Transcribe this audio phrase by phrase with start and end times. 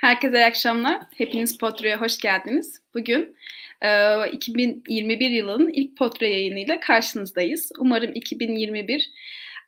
[0.00, 1.02] Herkese iyi akşamlar.
[1.16, 2.80] Hepiniz Potro'ya hoş geldiniz.
[2.94, 3.36] Bugün
[3.82, 7.72] e, 2021 yılının ilk Potro yayınıyla karşınızdayız.
[7.78, 9.10] Umarım 2021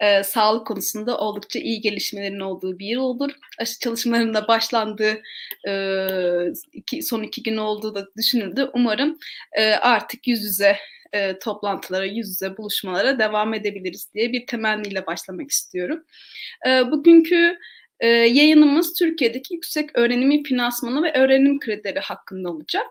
[0.00, 3.30] e, sağlık konusunda oldukça iyi gelişmelerin olduğu bir yıl olur.
[3.58, 5.22] Aşı çalışmalarında başlandığı
[5.68, 8.70] e, son iki gün olduğu da düşünüldü.
[8.74, 9.18] Umarım
[9.52, 10.76] e, artık yüz yüze
[11.12, 16.04] e, toplantılara, yüz yüze buluşmalara devam edebiliriz diye bir temenniyle başlamak istiyorum.
[16.66, 17.58] E, bugünkü
[18.02, 22.86] e, yayınımız Türkiye'deki yüksek öğrenimin finansmanı ve öğrenim kredileri hakkında olacak.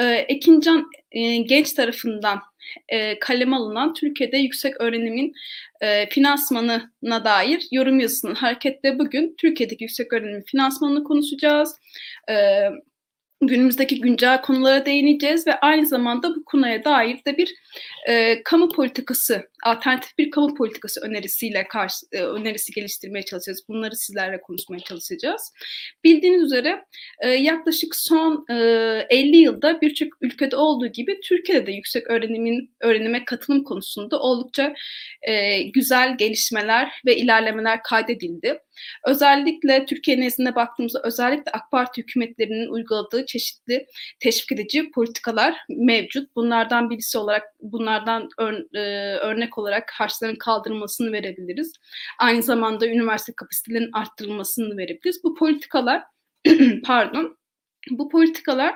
[0.00, 2.40] E, Ekincan e, Genç tarafından
[2.88, 5.34] e, kaleme alınan Türkiye'de yüksek öğrenimin
[5.80, 11.76] e, finansmanına dair yorum yazısının hareketle bugün Türkiye'deki yüksek öğrenimin finansmanını konuşacağız.
[12.30, 12.34] E,
[13.42, 17.54] günümüzdeki güncel konulara değineceğiz ve aynı zamanda bu konuya dair de bir
[18.08, 23.64] e, kamu politikası, alternatif bir kamu politikası önerisiyle karşı e, önerisi geliştirmeye çalışacağız.
[23.68, 25.52] Bunları sizlerle konuşmaya çalışacağız.
[26.04, 26.84] Bildiğiniz üzere
[27.20, 28.54] e, yaklaşık son e,
[29.10, 34.74] 50 yılda birçok ülkede olduğu gibi Türkiye'de de yüksek öğrenimin öğrenime katılım konusunda oldukça
[35.22, 38.58] e, güzel gelişmeler ve ilerlemeler kaydedildi.
[39.04, 43.86] Özellikle Türkiye nezdinde baktığımızda özellikle AK Parti hükümetlerinin uyguladığı çeşitli
[44.20, 46.36] teşvik edici politikalar mevcut.
[46.36, 51.72] Bunlardan birisi olarak bunlardan ör, e, örnek olarak harçların kaldırılmasını verebiliriz.
[52.18, 55.24] Aynı zamanda üniversite kapasitelerinin arttırılmasını verebiliriz.
[55.24, 56.02] Bu politikalar
[56.84, 57.36] pardon
[57.90, 58.74] bu politikalar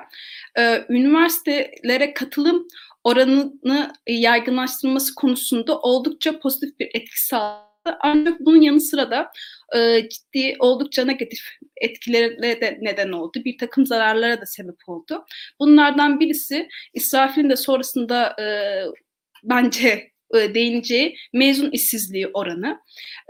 [0.57, 2.67] e, üniversitelere katılım
[3.03, 7.70] oranını yaygınlaştırılması konusunda oldukça pozitif bir etki sağladı.
[7.99, 9.31] Ancak bunun yanı sıra da
[9.75, 11.39] e, ciddi oldukça negatif
[11.81, 13.41] etkilere de neden oldu.
[13.45, 15.25] Bir takım zararlara da sebep oldu.
[15.59, 18.45] Bunlardan birisi İsrafil'in de sonrasında e,
[19.43, 22.79] bence e, değineceği mezun işsizliği oranı.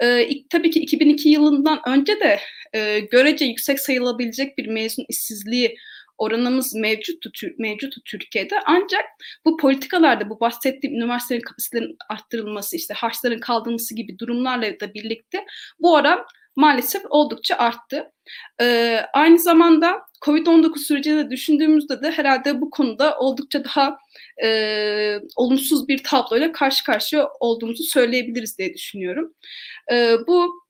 [0.04, 2.40] E, tabii ki 2002 yılından önce de
[2.74, 5.78] e, görece yüksek sayılabilecek bir mezun işsizliği
[6.18, 8.56] oranımız mevcuttu, mevcuttu Türkiye'de.
[8.66, 9.06] Ancak
[9.46, 15.46] bu politikalarda bu bahsettiğim üniversitelerin kapasitelerin arttırılması, işte harçların kaldırılması gibi durumlarla da birlikte
[15.80, 16.26] bu oran
[16.56, 18.12] maalesef oldukça arttı.
[18.62, 23.98] Ee, aynı zamanda Covid-19 sürecini de düşündüğümüzde de herhalde bu konuda oldukça daha
[24.44, 29.34] e, olumsuz bir tabloyla karşı karşıya olduğumuzu söyleyebiliriz diye düşünüyorum.
[29.92, 30.62] Ee, bu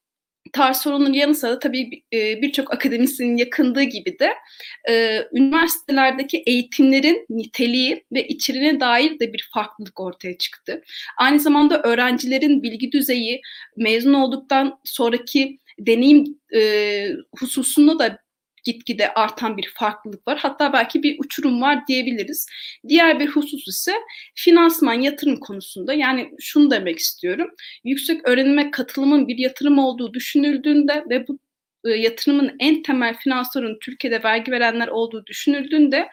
[0.53, 4.34] tarz sorunun yanı sıra tabii e, birçok akademisyenin yakındığı gibi de
[4.90, 10.81] e, üniversitelerdeki eğitimlerin niteliği ve içeriğine dair de bir farklılık ortaya çıktı.
[11.18, 13.41] Aynı zamanda öğrencilerin bilgi düzeyi
[13.78, 18.19] mezun olduktan sonraki deneyim e, hususunda da
[18.63, 20.38] gitgide artan bir farklılık var.
[20.38, 22.47] Hatta belki bir uçurum var diyebiliriz.
[22.88, 23.94] Diğer bir husus ise
[24.35, 25.94] finansman yatırım konusunda.
[25.94, 27.47] Yani şunu demek istiyorum.
[27.83, 31.39] Yüksek öğrenime katılımın bir yatırım olduğu düşünüldüğünde ve bu
[31.89, 36.07] yatırımın en temel finansörün Türkiye'de vergi verenler olduğu düşünüldüğünde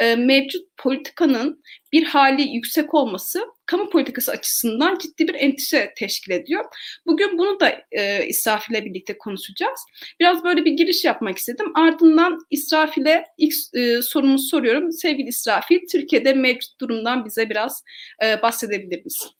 [0.00, 6.64] e, mevcut politikanın bir hali yüksek olması kamu politikası açısından ciddi bir endişe teşkil ediyor.
[7.06, 9.80] Bugün bunu da e, İsraf ile birlikte konuşacağız.
[10.20, 11.66] Biraz böyle bir giriş yapmak istedim.
[11.74, 14.92] Ardından İsrafil'e ilk e, sorumu soruyorum.
[14.92, 17.84] Sevgili İsrafil, Türkiye'de mevcut durumdan bize biraz
[18.24, 19.30] e, bahsedebilir misin?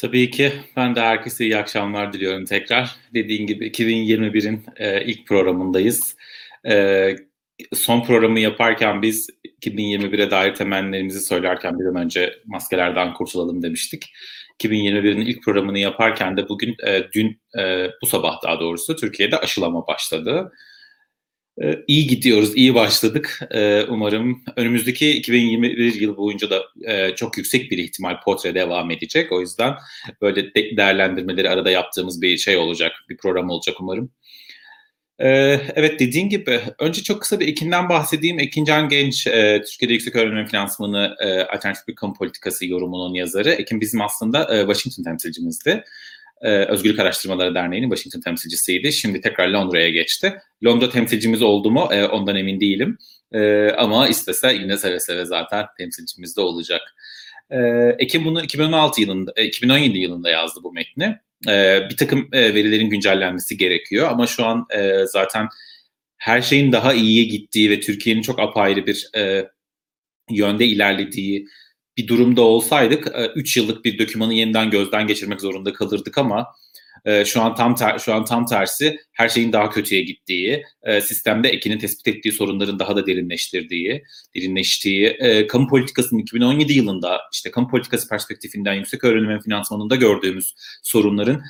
[0.00, 2.96] Tabii ki ben de herkese iyi akşamlar diliyorum tekrar.
[3.14, 6.16] Dediğin gibi 2021'in e, ilk programındayız.
[6.66, 7.16] E,
[7.74, 9.30] son programı yaparken biz
[9.62, 14.12] 2021'e dair temennilerimizi söylerken bir an önce maskelerden kurtulalım demiştik.
[14.62, 19.86] 2021'in ilk programını yaparken de bugün, e, dün, e, bu sabah daha doğrusu Türkiye'de aşılama
[19.86, 20.52] başladı.
[21.62, 23.40] Ee, iyi gidiyoruz, iyi başladık.
[23.50, 29.32] Ee, umarım önümüzdeki 2021 yıl boyunca da e, çok yüksek bir ihtimal portre devam edecek.
[29.32, 29.74] O yüzden
[30.20, 34.10] böyle değerlendirmeleri arada yaptığımız bir şey olacak, bir program olacak umarım.
[35.18, 38.38] Ee, evet dediğin gibi önce çok kısa bir Ekin'den bahsedeyim.
[38.40, 43.50] Ekin Can Genç, e, Türkiye'de Yüksek Öğrenim Finansmanı e, Alternatif bir Kamu Politikası yorumunun yazarı.
[43.50, 45.84] Ekin bizim aslında Washington temsilcimizdi
[46.42, 48.92] e, Özgürlük Araştırmaları Derneği'nin Washington temsilcisiydi.
[48.92, 50.34] Şimdi tekrar Londra'ya geçti.
[50.64, 52.98] Londra temsilcimiz oldu mu e, ondan emin değilim.
[53.32, 56.80] E, ama istese yine seve seve zaten temsilcimiz de olacak.
[57.98, 61.18] Ekim bunu 2016 yılında, e, 2017 yılında yazdı bu metni.
[61.90, 64.66] Bir takım verilerin güncellenmesi gerekiyor ama şu an
[65.04, 65.48] zaten
[66.16, 69.10] her şeyin daha iyiye gittiği ve Türkiye'nin çok apayrı bir
[70.30, 71.46] yönde ilerlediği
[71.96, 76.46] bir durumda olsaydık 3 e, yıllık bir dokümanı yeniden gözden geçirmek zorunda kalırdık ama
[77.04, 81.00] E, şu an tam ter, şu an tam tersi her şeyin daha kötüye gittiği, e,
[81.00, 84.04] sistemde Ekin'in tespit ettiği sorunların daha da derinleştirdiği,
[84.36, 91.42] derinleştiği, kamu politikasının 2017 yılında işte kamu politikası perspektifinden yüksek öğrenim finansmanında gördüğümüz sorunların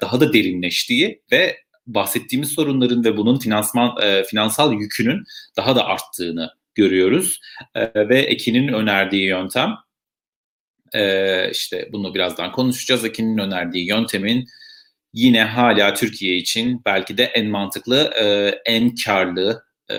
[0.00, 1.56] daha da derinleştiği ve
[1.86, 5.24] bahsettiğimiz sorunların ve bunun finansman finansal yükünün
[5.56, 7.40] daha da arttığını görüyoruz
[7.74, 9.74] e, ve Ekin'in önerdiği yöntem
[10.94, 13.04] e, işte bunu birazdan konuşacağız.
[13.04, 14.46] Ekin'in önerdiği yöntemin
[15.12, 18.24] yine hala Türkiye için belki de en mantıklı, e,
[18.72, 19.96] en karlı e,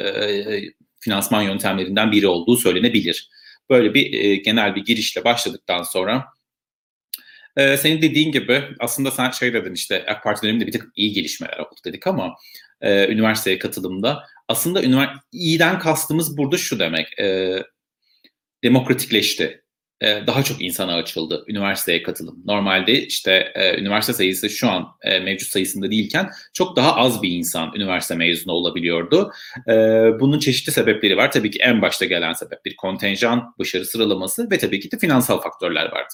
[0.99, 3.29] finansman yöntemlerinden biri olduğu söylenebilir.
[3.69, 6.25] Böyle bir e, genel bir girişle başladıktan sonra
[7.57, 11.13] ee, senin dediğin gibi aslında sen şey dedin işte AK Parti döneminde bir tık iyi
[11.13, 12.35] gelişmeler oldu dedik ama
[12.81, 17.57] e, üniversiteye katılımda aslında ünivers- iyiden kastımız burada şu demek e,
[18.63, 19.63] demokratikleşti.
[20.01, 22.43] E, daha çok insana açıldı üniversiteye katılım.
[22.45, 27.29] Normalde işte e, üniversite sayısı şu an e, mevcut sayısında değilken çok daha az bir
[27.29, 29.31] insan üniversite mezunu olabiliyordu.
[29.67, 29.73] E,
[30.19, 31.31] bunun çeşitli sebepleri var.
[31.31, 35.41] Tabii ki en başta gelen sebep bir kontenjan başarı sıralaması ve tabii ki de finansal
[35.41, 36.13] faktörler vardı.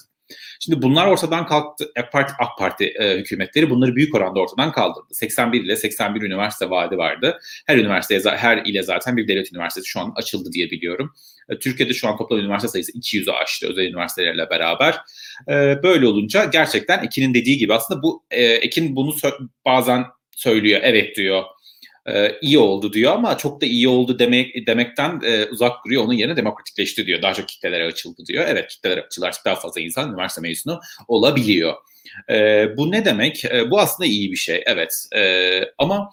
[0.62, 1.92] Şimdi bunlar ortadan kalktı.
[1.98, 5.14] AK Parti, AK Parti e, hükümetleri bunları büyük oranda ortadan kaldırdı.
[5.14, 7.38] 81 ile 81 üniversite vaadi vardı.
[7.66, 11.12] Her üniversiteye, her ile zaten bir devlet üniversitesi şu an açıldı diye biliyorum.
[11.48, 15.00] E, Türkiye'de şu an toplam üniversite sayısı 200'ü aştı özel üniversitelerle beraber.
[15.48, 19.14] E, böyle olunca gerçekten Ekin'in dediği gibi aslında bu e, Ekin bunu
[19.64, 20.04] bazen
[20.36, 20.80] söylüyor.
[20.82, 21.44] Evet diyor
[22.08, 26.04] e, iyi oldu diyor ama çok da iyi oldu demek demekten e, uzak duruyor.
[26.04, 27.22] Onun yerine demokratikleşti diyor.
[27.22, 28.44] Daha çok kitlelere açıldı diyor.
[28.48, 31.74] Evet kitlelere açılar daha fazla insan üniversite mezunu olabiliyor.
[32.30, 33.44] E, bu ne demek?
[33.44, 34.62] E, bu aslında iyi bir şey.
[34.66, 35.06] Evet.
[35.16, 36.10] E, ama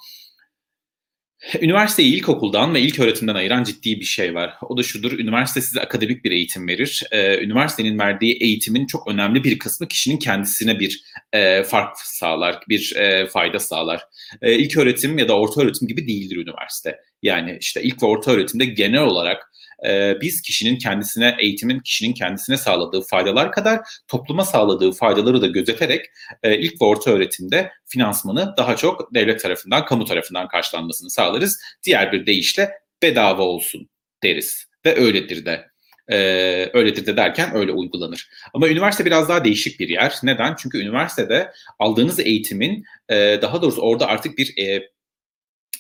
[1.62, 4.54] Üniversiteyi ilkokuldan ve ilk öğretimden ayıran ciddi bir şey var.
[4.62, 7.04] O da şudur, üniversite size akademik bir eğitim verir.
[7.12, 11.02] Ee, üniversitenin verdiği eğitimin çok önemli bir kısmı kişinin kendisine bir
[11.34, 14.04] e, fark sağlar, bir e, fayda sağlar.
[14.42, 17.00] E, ilk öğretim ya da orta öğretim gibi değildir üniversite.
[17.22, 19.52] Yani işte ilk ve orta öğretimde genel olarak
[19.86, 26.06] e, biz kişinin kendisine, eğitimin kişinin kendisine sağladığı faydalar kadar topluma sağladığı faydaları da gözeterek
[26.44, 31.60] e, ilk ve orta öğretimde finansmanı daha çok devlet tarafından, kamu tarafından karşılanmasını sağlarız.
[31.84, 32.72] Diğer bir deyişle
[33.02, 33.90] bedava olsun
[34.24, 35.68] deriz ve öyledir de.
[36.12, 38.30] Ee, öyledir de derken öyle uygulanır.
[38.54, 40.16] Ama üniversite biraz daha değişik bir yer.
[40.24, 40.56] Neden?
[40.60, 44.90] Çünkü üniversitede aldığınız eğitimin e, daha doğrusu orada artık bir e,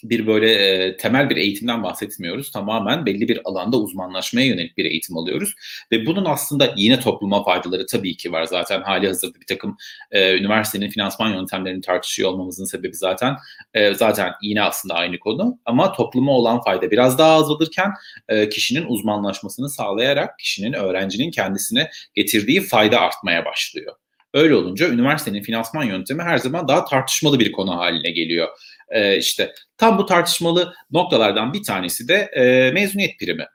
[0.03, 2.51] bir böyle e, temel bir eğitimden bahsetmiyoruz.
[2.51, 5.53] Tamamen belli bir alanda uzmanlaşmaya yönelik bir eğitim alıyoruz.
[5.91, 8.44] Ve bunun aslında yine topluma faydaları tabii ki var.
[8.44, 9.77] Zaten hali hazırda bir takım
[10.11, 13.35] e, üniversitenin finansman yöntemlerini tartışıyor olmamızın sebebi zaten
[13.73, 15.59] e, zaten yine aslında aynı konu.
[15.65, 17.91] Ama topluma olan fayda biraz daha azalırken
[18.29, 23.95] e, kişinin uzmanlaşmasını sağlayarak kişinin, öğrencinin kendisine getirdiği fayda artmaya başlıyor.
[24.33, 28.47] Öyle olunca üniversitenin finansman yöntemi her zaman daha tartışmalı bir konu haline geliyor.
[28.89, 33.45] Ee, işte tam bu tartışmalı noktalardan bir tanesi de e, mezuniyet primi.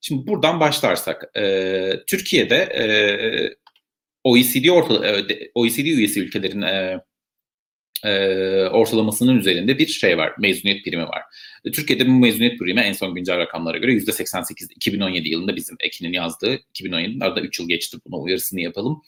[0.00, 2.84] Şimdi buradan başlarsak, e, Türkiye'de e,
[4.24, 5.24] OECD orta, e,
[5.54, 7.00] OECD üyesi ülkelerin e,
[8.04, 8.10] e,
[8.68, 11.22] ortalamasının üzerinde bir şey var, mezuniyet primi var.
[11.64, 16.12] E, Türkiye'de bu mezuniyet primi en son güncel rakamlara göre %88, 2017 yılında bizim Ekin'in
[16.12, 19.02] yazdığı, 2017'nin arada 3 yıl geçti buna uyarısını yapalım.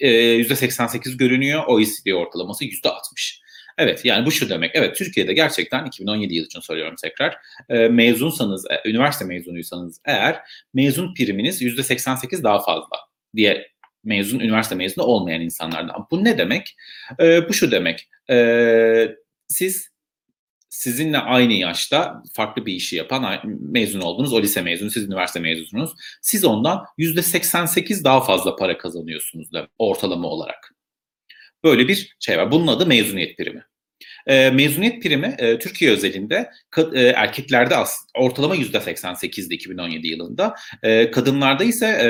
[0.00, 3.41] E, %88 görünüyor, OECD ortalaması %60.
[3.78, 4.70] Evet yani bu şu demek.
[4.74, 7.36] Evet Türkiye'de gerçekten 2017 yıl için soruyorum tekrar.
[7.68, 10.40] E, mezunsanız, e, üniversite mezunuysanız eğer
[10.74, 12.96] mezun priminiz %88 daha fazla
[13.36, 13.68] diye
[14.04, 16.06] mezun, üniversite mezunu olmayan insanlardan.
[16.10, 16.76] Bu ne demek?
[17.20, 18.08] E, bu şu demek.
[18.30, 19.16] E,
[19.48, 19.92] siz
[20.72, 24.32] sizinle aynı yaşta farklı bir işi yapan mezun oldunuz.
[24.32, 25.90] O lise mezunu, siz üniversite mezununuz.
[26.22, 30.71] Siz ondan %88 daha fazla para kazanıyorsunuz da ortalama olarak.
[31.64, 32.50] Böyle bir şey var.
[32.50, 33.64] Bunun adı mezuniyet primi.
[34.26, 36.50] E, mezuniyet primi e, Türkiye özelinde
[36.92, 37.74] e, erkeklerde
[38.14, 40.54] ortalama %88'di 2017 yılında.
[40.82, 42.08] E, kadınlarda ise e,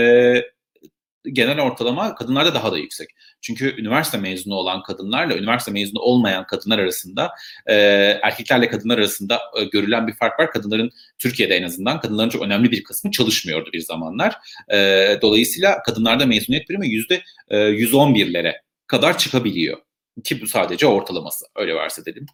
[1.33, 3.09] genel ortalama kadınlarda daha da yüksek.
[3.41, 7.31] Çünkü üniversite mezunu olan kadınlarla üniversite mezunu olmayan kadınlar arasında
[7.67, 7.75] e,
[8.23, 10.51] erkeklerle kadınlar arasında e, görülen bir fark var.
[10.51, 14.37] Kadınların Türkiye'de en azından kadınların çok önemli bir kısmı çalışmıyordu bir zamanlar.
[14.73, 14.79] E,
[15.23, 18.55] dolayısıyla kadınlarda mezuniyet primi yüzde e, 111'lere
[18.87, 19.79] kadar çıkabiliyor.
[20.25, 22.27] Ki bu sadece ortalaması öyle varsa dedim.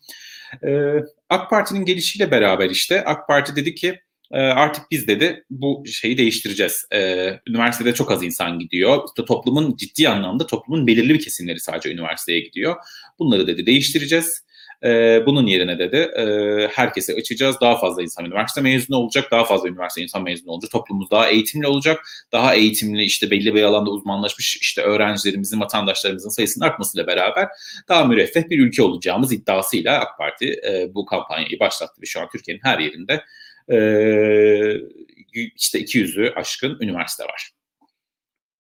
[0.67, 0.95] Ee,
[1.29, 4.01] AK Parti'nin gelişiyle beraber işte AK Parti dedi ki
[4.33, 6.87] e, artık biz dedi bu şeyi değiştireceğiz.
[6.93, 9.03] Ee, üniversitede çok az insan gidiyor.
[9.09, 12.77] İşte toplumun ciddi anlamda toplumun belirli bir kesimleri sadece üniversiteye gidiyor.
[13.19, 14.48] Bunları dedi değiştireceğiz.
[14.85, 16.25] E, bunun yerine dedi e,
[16.73, 17.57] herkese açacağız.
[17.61, 19.31] Daha fazla insan üniversite mezunu olacak.
[19.31, 20.71] Daha fazla üniversite insan mezunu olacak.
[20.71, 22.09] Toplumumuz daha eğitimli olacak.
[22.33, 27.49] Daha eğitimli işte belli bir alanda uzmanlaşmış işte öğrencilerimizin, vatandaşlarımızın sayısının artmasıyla beraber
[27.89, 32.29] daha müreffeh bir ülke olacağımız iddiasıyla AK Parti e, bu kampanyayı başlattı ve şu an
[32.33, 33.25] Türkiye'nin her yerinde
[33.71, 33.79] e,
[35.57, 37.58] işte 200'ü aşkın üniversite var.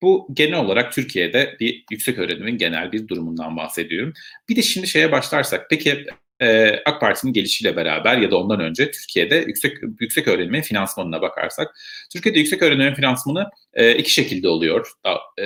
[0.03, 4.13] Bu genel olarak Türkiye'de bir yüksek öğrenimin genel bir durumundan bahsediyorum.
[4.49, 6.07] Bir de şimdi şeye başlarsak, peki
[6.41, 11.79] e, AK Parti'nin gelişiyle beraber ya da ondan önce Türkiye'de yüksek yüksek öğrenimin finansmanına bakarsak,
[12.13, 14.93] Türkiye'de yüksek öğrenimin finansmanı e, iki şekilde oluyor.
[15.39, 15.45] E,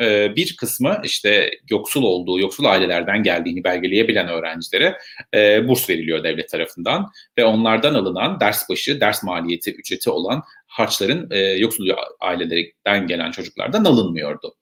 [0.00, 4.98] e, bir kısmı işte yoksul olduğu, yoksul ailelerden geldiğini belgeleyebilen öğrencilere
[5.34, 11.30] e, burs veriliyor devlet tarafından ve onlardan alınan ders başı, ders maliyeti, ücreti olan harçların
[11.30, 11.90] e, yoksul
[12.20, 14.54] ailelerden gelen çocuklardan alınmıyordu.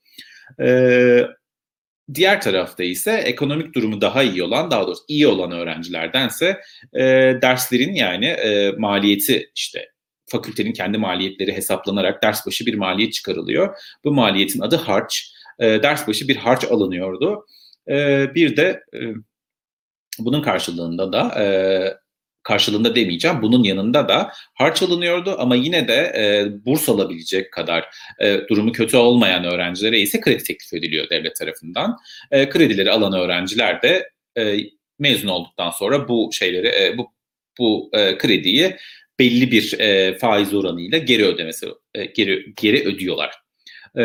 [0.60, 0.66] E,
[2.14, 6.60] Diğer tarafta ise ekonomik durumu daha iyi olan, daha doğrusu iyi olan öğrencilerdense
[6.92, 7.02] e,
[7.42, 9.88] derslerin yani e, maliyeti işte
[10.26, 13.76] fakültenin kendi maliyetleri hesaplanarak ders başı bir maliyet çıkarılıyor.
[14.04, 15.32] Bu maliyetin adı harç.
[15.58, 17.46] E, ders başı bir harç alınıyordu.
[17.88, 19.00] E, bir de e,
[20.18, 21.44] bunun karşılığında da e,
[22.44, 23.42] karşılığında demeyeceğim.
[23.42, 26.24] Bunun yanında da harç alınıyordu ama yine de e,
[26.66, 27.88] burs alabilecek kadar
[28.20, 31.96] e, durumu kötü olmayan öğrencilere ise kredi teklif ediliyor devlet tarafından.
[32.30, 34.08] E, kredileri alan öğrenciler de
[34.38, 34.56] e,
[34.98, 37.14] mezun olduktan sonra bu şeyleri e, bu
[37.58, 38.76] bu e, krediyi
[39.18, 43.34] belli bir e, faiz oranıyla geri ödemesi e, geri geri ödüyorlar.
[43.98, 44.04] E,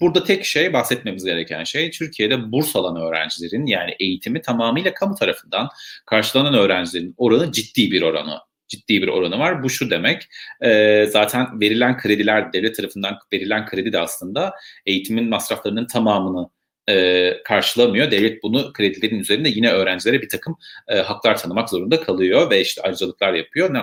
[0.00, 5.68] burada tek şey bahsetmemiz gereken şey Türkiye'de burs alan öğrencilerin yani eğitimi tamamıyla kamu tarafından
[6.06, 9.62] karşılanan öğrencilerin oranı ciddi bir oranı ciddi bir oranı var.
[9.62, 10.28] Bu şu demek
[10.60, 14.54] e, zaten verilen krediler devlet tarafından verilen kredi de aslında
[14.86, 16.48] eğitimin masraflarının tamamını
[16.88, 18.10] e, karşılamıyor.
[18.10, 20.56] Devlet bunu kredilerin üzerinde yine öğrencilere bir takım
[20.88, 23.74] e, haklar tanımak zorunda kalıyor ve işte ayrıcalıklar yapıyor.
[23.74, 23.80] Ne,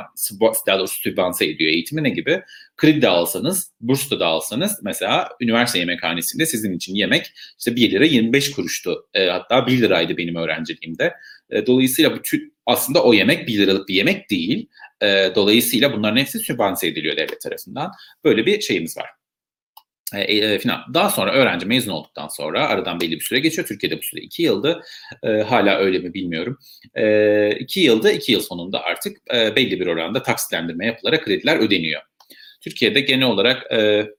[0.68, 2.42] daha doğrusu sübvanse ediyor eğitimi ne gibi?
[2.78, 8.06] Kredi de alsanız, burs da alsanız mesela üniversite yemekhanesinde sizin için yemek işte 1 lira
[8.06, 9.08] 25 kuruştu.
[9.14, 11.14] E, hatta 1 liraydı benim öğrenciliğimde.
[11.50, 12.22] E, dolayısıyla bu
[12.66, 14.70] aslında o yemek 1 liralık bir yemek değil.
[15.02, 17.92] E, dolayısıyla bunların hepsi sübvanse ediliyor devlet tarafından.
[18.24, 19.23] Böyle bir şeyimiz var.
[20.14, 20.78] E, e, final.
[20.94, 23.68] Daha sonra öğrenci mezun olduktan sonra aradan belli bir süre geçiyor.
[23.68, 24.84] Türkiye'de bu süre iki yıldı.
[25.24, 26.58] E, hala öyle mi bilmiyorum.
[26.96, 32.02] E, iki yılda iki yıl sonunda artık e, belli bir oranda taksitlendirme yapılarak krediler ödeniyor.
[32.62, 34.10] Türkiye'de genel olarak e,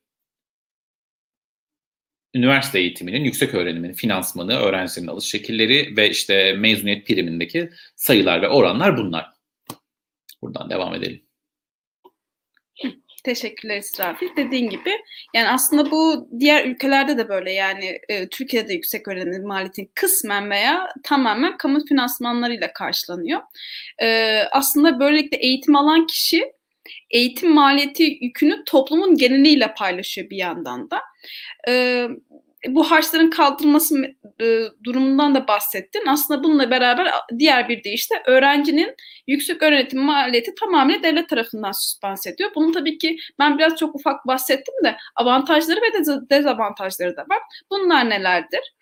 [2.34, 8.96] üniversite eğitiminin, yüksek öğrenimin finansmanı, öğrencilerin alış şekilleri ve işte mezuniyet primindeki sayılar ve oranlar
[8.96, 9.32] bunlar.
[10.42, 11.23] Buradan devam edelim.
[13.24, 14.36] Teşekkürler İsrafil.
[14.36, 14.90] Dediğin gibi
[15.34, 20.88] yani aslında bu diğer ülkelerde de böyle yani e, Türkiye'de yüksek öğrenim maliyeti kısmen veya
[21.02, 23.40] tamamen kamu finansmanlarıyla karşılanıyor.
[24.02, 26.52] E, aslında böylelikle eğitim alan kişi
[27.10, 31.00] eğitim maliyeti yükünü toplumun geneliyle paylaşıyor bir yandan da.
[31.68, 32.06] E,
[32.68, 33.94] bu harçların kaldırılması
[34.40, 36.06] e, durumundan da bahsettin.
[36.06, 38.94] Aslında bununla beraber diğer bir deyişle öğrencinin
[39.26, 42.50] yüksek öğretim maliyeti tamamen devlet tarafından süspans ediyor.
[42.54, 47.38] Bunun tabii ki ben biraz çok ufak bahsettim de avantajları ve dezavantajları da var.
[47.70, 48.74] Bunlar nelerdir?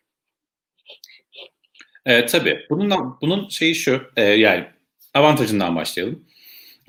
[2.07, 2.67] E, tabii.
[2.71, 4.65] Bunun, bunun şeyi şu, e, yani
[5.15, 6.27] avantajından başlayalım.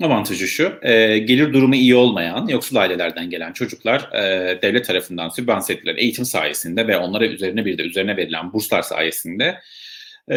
[0.02, 5.72] Avantajı şu, e, gelir durumu iyi olmayan, yoksul ailelerden gelen çocuklar e, devlet tarafından sübvanse
[5.72, 9.60] edilen eğitim sayesinde ve onlara üzerine bir de üzerine verilen burslar sayesinde
[10.30, 10.36] e,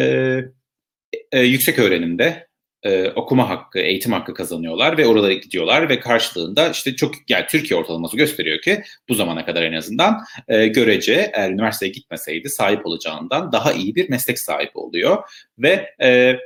[1.32, 2.48] e, yüksek öğrenimde
[2.82, 7.80] e, okuma hakkı, eğitim hakkı kazanıyorlar ve oralara gidiyorlar ve karşılığında işte çok yani Türkiye
[7.80, 13.52] ortalaması gösteriyor ki bu zamana kadar en azından e, görece eğer üniversiteye gitmeseydi sahip olacağından
[13.52, 15.22] daha iyi bir meslek sahibi oluyor
[15.58, 16.36] ve e,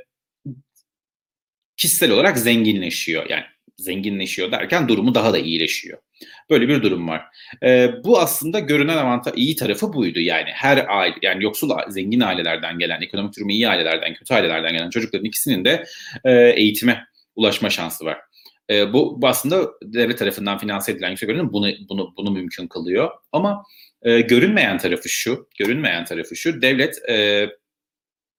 [1.77, 3.29] kişisel olarak zenginleşiyor.
[3.29, 3.43] Yani
[3.77, 5.97] zenginleşiyor derken durumu daha da iyileşiyor.
[6.49, 7.21] Böyle bir durum var.
[7.63, 10.19] Ee, bu aslında görünen avantaj iyi tarafı buydu.
[10.19, 14.89] Yani her aile yani yoksul zengin ailelerden gelen, ekonomik durumu iyi ailelerden, kötü ailelerden gelen
[14.89, 15.83] çocukların ikisinin de
[16.25, 18.17] e, eğitime ulaşma şansı var.
[18.69, 23.11] E, bu, bu aslında devlet tarafından finanse edilen yüksek öğrenim bunu bunu bunu mümkün kılıyor.
[23.31, 23.63] Ama
[24.01, 26.61] e, görünmeyen tarafı şu, görünmeyen tarafı şu.
[26.61, 27.49] Devlet e,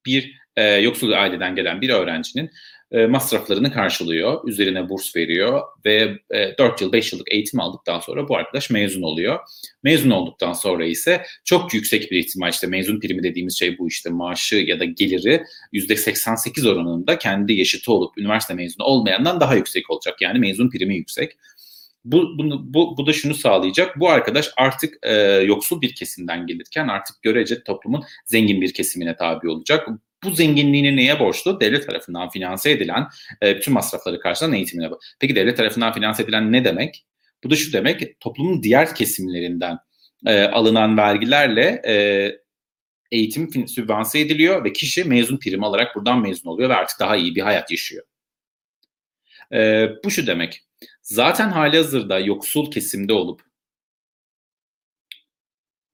[0.06, 2.50] bir e, yoksul aileden gelen bir öğrencinin
[2.92, 8.28] e, masraflarını karşılıyor, üzerine burs veriyor ve e, 4 yıl 5 yıllık eğitim aldıktan sonra
[8.28, 9.38] bu arkadaş mezun oluyor.
[9.82, 14.10] Mezun olduktan sonra ise çok yüksek bir ihtimal işte mezun primi dediğimiz şey bu işte
[14.10, 20.16] maaşı ya da geliri %88 oranında kendi yaşıtı olup üniversite mezunu olmayandan daha yüksek olacak.
[20.20, 21.36] Yani mezun primi yüksek.
[22.04, 24.00] Bu, bunu, bu, bu da şunu sağlayacak.
[24.00, 25.12] Bu arkadaş artık e,
[25.46, 29.88] yoksul bir kesimden gelirken artık görece toplumun zengin bir kesimine tabi olacak
[30.24, 31.60] Bu zenginliğini neye borçlu?
[31.60, 33.06] Devlet tarafından finanse edilen
[33.42, 34.90] e, bütün masrafları karşılayan eğitimine.
[35.20, 37.06] Peki devlet tarafından finanse edilen ne demek?
[37.44, 39.78] Bu da şu demek, toplumun diğer kesimlerinden
[40.26, 41.94] e, alınan vergilerle e,
[43.12, 47.34] eğitim sübvanse ediliyor ve kişi mezun primi alarak buradan mezun oluyor ve artık daha iyi
[47.34, 48.04] bir hayat yaşıyor.
[49.52, 50.64] E, bu şu demek,
[51.02, 53.42] zaten hali hazırda yoksul kesimde olup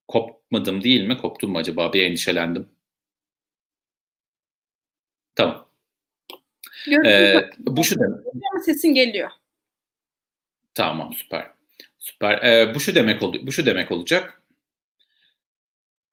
[0.08, 1.18] kopmadım değil mi?
[1.18, 1.92] Koptum mu acaba?
[1.92, 2.68] Bir endişelendim.
[5.34, 5.68] Tamam.
[7.06, 8.20] Ee, bu şu demek.
[8.64, 9.30] Sesin geliyor.
[10.74, 11.50] Tamam süper.
[11.98, 12.42] Süper.
[12.42, 13.38] Ee, bu şu demek oldu.
[13.42, 14.39] Bu şu demek olacak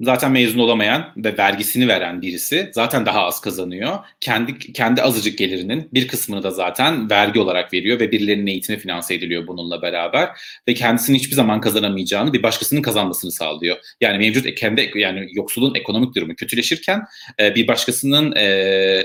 [0.02, 4.00] zaten mezun olamayan ve vergisini veren birisi zaten daha az kazanıyor.
[4.20, 9.16] Kendi kendi azıcık gelirinin bir kısmını da zaten vergi olarak veriyor ve birilerinin eğitimi finanse
[9.16, 10.30] ediliyor bununla beraber
[10.68, 13.78] ve kendisinin hiçbir zaman kazanamayacağını bir başkasının kazanmasını sağlıyor.
[14.02, 17.02] Yani mevcut kendi yani yoksulun ekonomik durumu kötüleşirken
[17.40, 19.04] e, bir başkasının e,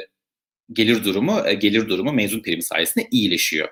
[0.73, 3.69] gelir durumu e, gelir durumu mezun primi sayesinde iyileşiyor.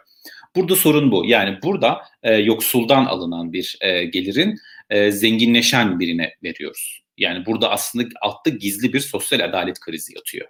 [0.57, 1.25] Burada sorun bu.
[1.27, 4.59] Yani burada e, yoksuldan alınan bir e, gelirin
[4.91, 7.01] e, zenginleşen birine veriyoruz.
[7.21, 10.49] Yani burada aslında altta gizli bir sosyal adalet krizi yatıyor.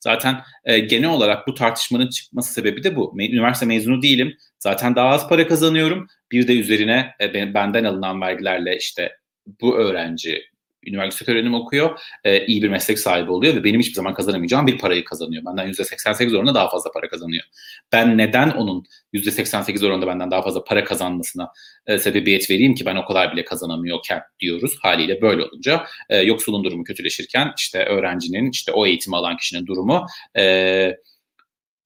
[0.00, 3.14] Zaten e, genel olarak bu tartışmanın çıkması sebebi de bu.
[3.18, 4.36] Üniversite mezunu değilim.
[4.58, 6.06] Zaten daha az para kazanıyorum.
[6.32, 9.16] Bir de üzerine e, benden alınan vergilerle işte
[9.60, 10.49] bu öğrenci
[10.86, 14.78] üniversite öğrenim okuyor, e, iyi bir meslek sahibi oluyor ve benim hiçbir zaman kazanamayacağım bir
[14.78, 15.44] parayı kazanıyor.
[15.44, 17.44] Benden %88 oranında daha fazla para kazanıyor.
[17.92, 21.52] Ben neden onun %88 oranında benden daha fazla para kazanmasına
[21.86, 24.78] e, sebebiyet vereyim ki ben o kadar bile kazanamıyorken diyoruz.
[24.82, 30.06] Haliyle böyle olunca e, yoksulun durumu kötüleşirken işte öğrencinin, işte o eğitimi alan kişinin durumu
[30.36, 30.96] e,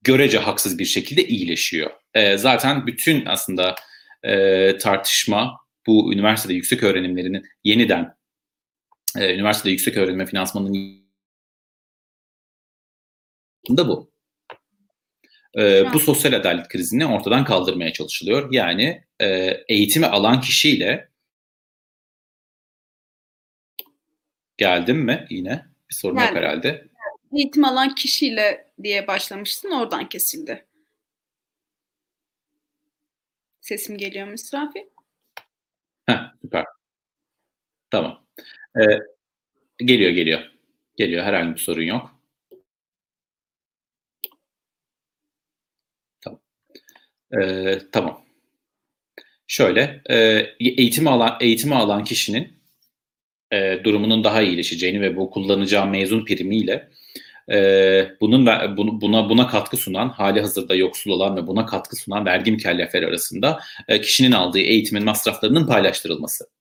[0.03, 1.91] görece haksız bir şekilde iyileşiyor.
[2.15, 3.75] E, zaten bütün aslında
[4.23, 8.15] e, tartışma bu üniversitede yüksek öğrenimlerinin yeniden
[9.17, 11.05] e, üniversitede yüksek öğrenme finansmanının
[13.71, 14.11] da bu.
[15.59, 18.53] E, bu sosyal adalet krizini ortadan kaldırmaya çalışılıyor.
[18.53, 19.27] Yani e,
[19.69, 21.09] eğitimi alan kişiyle
[24.57, 25.67] geldim mi yine?
[25.91, 26.89] Bir sorun yani, yok herhalde.
[27.37, 30.67] Eğitim alan kişiyle diye başlamıştın oradan kesildi.
[33.61, 34.91] Sesim geliyor mu İsrafi?
[36.07, 36.65] Heh, süper.
[37.91, 38.24] Tamam.
[38.81, 39.01] Ee,
[39.85, 40.41] geliyor geliyor.
[40.97, 42.11] Geliyor herhangi bir sorun yok.
[46.21, 46.41] Tamam.
[47.41, 48.25] Ee, tamam.
[49.47, 50.17] Şöyle e,
[50.61, 52.53] eğitimi alan eğitimi alan kişinin
[53.53, 56.89] e, durumunun daha iyileşeceğini ve bu kullanacağı mezun primiyle
[57.53, 58.47] e, bunun
[59.01, 63.61] buna buna katkı sunan hali hazırda yoksul olan ve buna katkı sunan vergi mükellefleri arasında
[63.89, 66.54] e, kişinin aldığı eğitimin masraflarının paylaştırılması.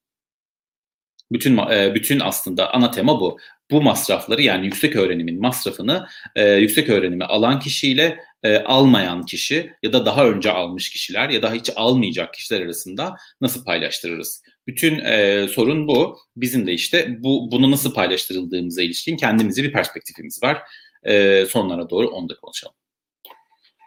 [1.33, 3.37] Bütün e, bütün aslında ana tema bu.
[3.71, 9.93] Bu masrafları yani yüksek öğrenimin masrafını e, yüksek öğrenimi alan kişiyle e, almayan kişi ya
[9.93, 14.43] da daha önce almış kişiler ya da hiç almayacak kişiler arasında nasıl paylaştırırız?
[14.67, 16.17] Bütün e, sorun bu.
[16.37, 20.61] Bizim de işte bu bunu nasıl paylaştırıldığımıza ilişkin kendimize bir perspektifimiz var.
[21.03, 22.75] E, sonlara doğru onu da konuşalım.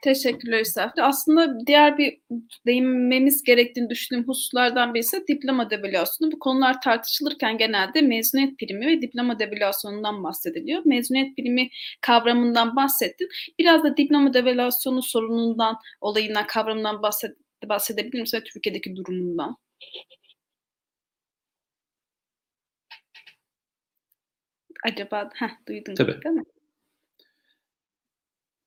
[0.07, 1.05] Teşekkürler İsrafil.
[1.05, 2.19] Aslında diğer bir
[2.67, 6.33] değinmemiz gerektiğini düşündüğüm hususlardan birisi diploma devalüasyonu.
[6.33, 10.83] Bu konular tartışılırken genelde mezuniyet primi ve diploma devalüasyonundan bahsediliyor.
[10.85, 11.69] Mezuniyet primi
[12.01, 13.29] kavramından bahsettin.
[13.59, 17.33] Biraz da diploma devalüasyonu sorunundan, olayından, kavramından bahsed
[17.65, 18.43] bahsedebilir misin?
[18.53, 19.57] Türkiye'deki durumundan.
[24.85, 26.23] Acaba, heh, duydun Tabii.
[26.23, 26.45] değil mi?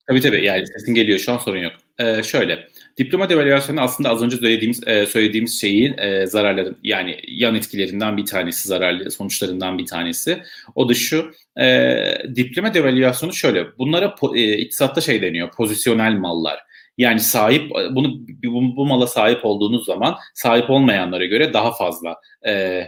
[0.09, 1.73] Tabii tabii yani sesin geliyor şu an sorun yok.
[1.99, 2.67] Ee, şöyle
[2.97, 8.25] diploma devalüasyonu aslında az önce söylediğimiz e, söylediğimiz şeyin e, zararların yani yan etkilerinden bir
[8.25, 10.43] tanesi zararlı sonuçlarından bir tanesi.
[10.75, 11.97] O da şu e,
[12.35, 16.59] diploma devalüasyonu şöyle bunlara e, iktisatta şey deniyor pozisyonel mallar.
[16.97, 22.15] Yani sahip bunu bu, bu mala sahip olduğunuz zaman sahip olmayanlara göre daha fazla
[22.47, 22.83] e,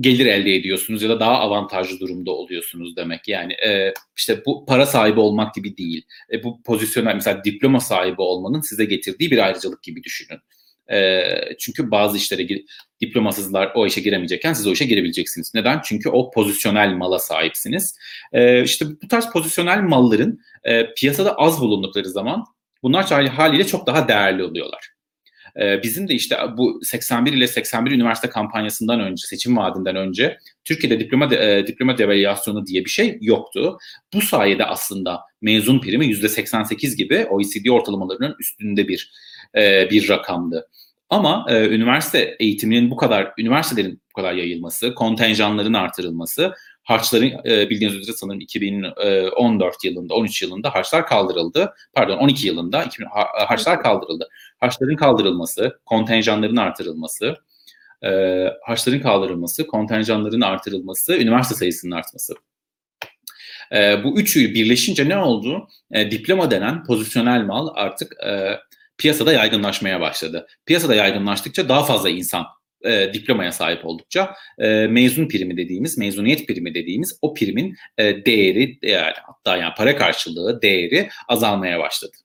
[0.00, 3.28] gelir elde ediyorsunuz ya da daha avantajlı durumda oluyorsunuz demek.
[3.28, 6.06] Yani e, işte bu para sahibi olmak gibi değil.
[6.32, 10.38] E, bu pozisyonel mesela diploma sahibi olmanın size getirdiği bir ayrıcalık gibi düşünün.
[10.92, 11.22] E,
[11.58, 12.48] çünkü bazı işlere
[13.00, 15.54] diplomasızlar o işe giremeyecekken siz o işe girebileceksiniz.
[15.54, 15.80] Neden?
[15.84, 17.98] Çünkü o pozisyonel mala sahipsiniz.
[18.32, 22.44] E, işte bu tarz pozisyonel malların e, piyasada az bulundukları zaman
[22.82, 24.95] bunlar haliyle çok daha değerli oluyorlar.
[25.60, 31.00] Ee, bizim de işte bu 81 ile 81 üniversite kampanyasından önce, seçim vaadinden önce Türkiye'de
[31.00, 33.78] diploma de, e, diploma devalüasyonu diye bir şey yoktu.
[34.14, 39.10] Bu sayede aslında mezun primi %88 gibi OECD ortalamalarının üstünde bir
[39.56, 40.68] e, bir rakamdı.
[41.10, 46.54] Ama e, üniversite eğitiminin bu kadar, üniversitelerin bu kadar yayılması, kontenjanların artırılması
[46.86, 51.74] harçların e, bildiğiniz üzere sanırım 2014 yılında, 13 yılında harçlar kaldırıldı.
[51.94, 53.06] Pardon 12 yılında 2000,
[53.46, 54.28] harçlar kaldırıldı.
[54.60, 57.36] Harçların kaldırılması, kontenjanların artırılması,
[58.04, 58.10] e,
[58.62, 62.34] harçların kaldırılması, kontenjanların artırılması, üniversite sayısının artması.
[63.72, 65.68] E, bu üçü birleşince ne oldu?
[65.92, 68.58] E, diploma denen pozisyonel mal artık e,
[68.98, 70.46] piyasada yaygınlaşmaya başladı.
[70.66, 72.46] Piyasada yaygınlaştıkça daha fazla insan
[72.84, 78.78] e, diplomaya sahip oldukça e, mezun primi dediğimiz, mezuniyet primi dediğimiz o primin e, değeri,
[78.82, 82.16] yani hatta yani para karşılığı değeri azalmaya başladı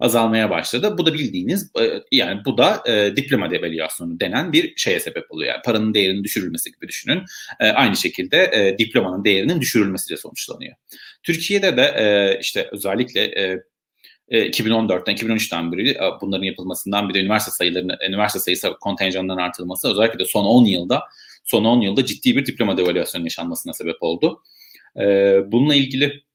[0.00, 0.98] azalmaya başladı.
[0.98, 5.52] Bu da bildiğiniz e, yani bu da e, diploma devalüasyonu denen bir şeye sebep oluyor.
[5.52, 7.22] Yani paranın değerinin düşürülmesi gibi düşünün.
[7.60, 10.76] E, aynı şekilde e, diplomanın değerinin düşürülmesiyle sonuçlanıyor.
[11.22, 13.58] Türkiye'de de e, işte özellikle e,
[14.30, 20.18] 2014'ten 2013'ten beri e, bunların yapılmasından bir de üniversite sayılarını üniversite sayısı kontenjanlarının artırılması özellikle
[20.18, 21.02] de son 10 yılda
[21.44, 24.42] son 10 yılda ciddi bir diploma devalüasyonu yaşanmasına sebep oldu.
[25.52, 26.25] Bununla ilgili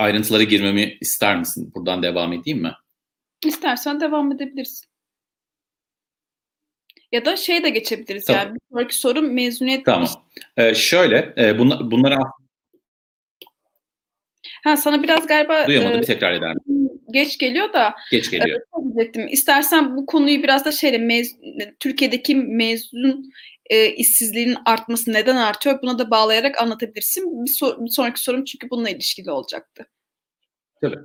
[0.00, 1.72] ayrıntılara girmemi ister misin?
[1.74, 2.72] Buradan devam edeyim mi?
[3.46, 4.90] İstersen devam edebilirsin.
[7.12, 8.42] Ya da şey de geçebiliriz tamam.
[8.42, 8.54] yani.
[8.54, 9.84] Bir sonraki sorum mezuniyet.
[9.84, 10.08] Tamam.
[10.56, 12.16] Ee, şöyle e, bun, bunları
[14.64, 16.56] Ha sana biraz galiba Duyamadım e, tekrar eder
[17.12, 17.94] Geç geliyor da.
[18.10, 18.60] Geç geliyor.
[19.16, 21.36] E, İstersen bu konuyu biraz da şeyle mez,
[21.80, 23.32] Türkiye'deki mezun
[23.70, 25.82] e, işsizliğinin artması neden artıyor?
[25.82, 27.44] Buna da bağlayarak anlatabilirsin.
[27.44, 29.86] Bir, sor, bir sonraki sorum çünkü bununla ilişkili olacaktı.
[30.80, 30.98] Tabii.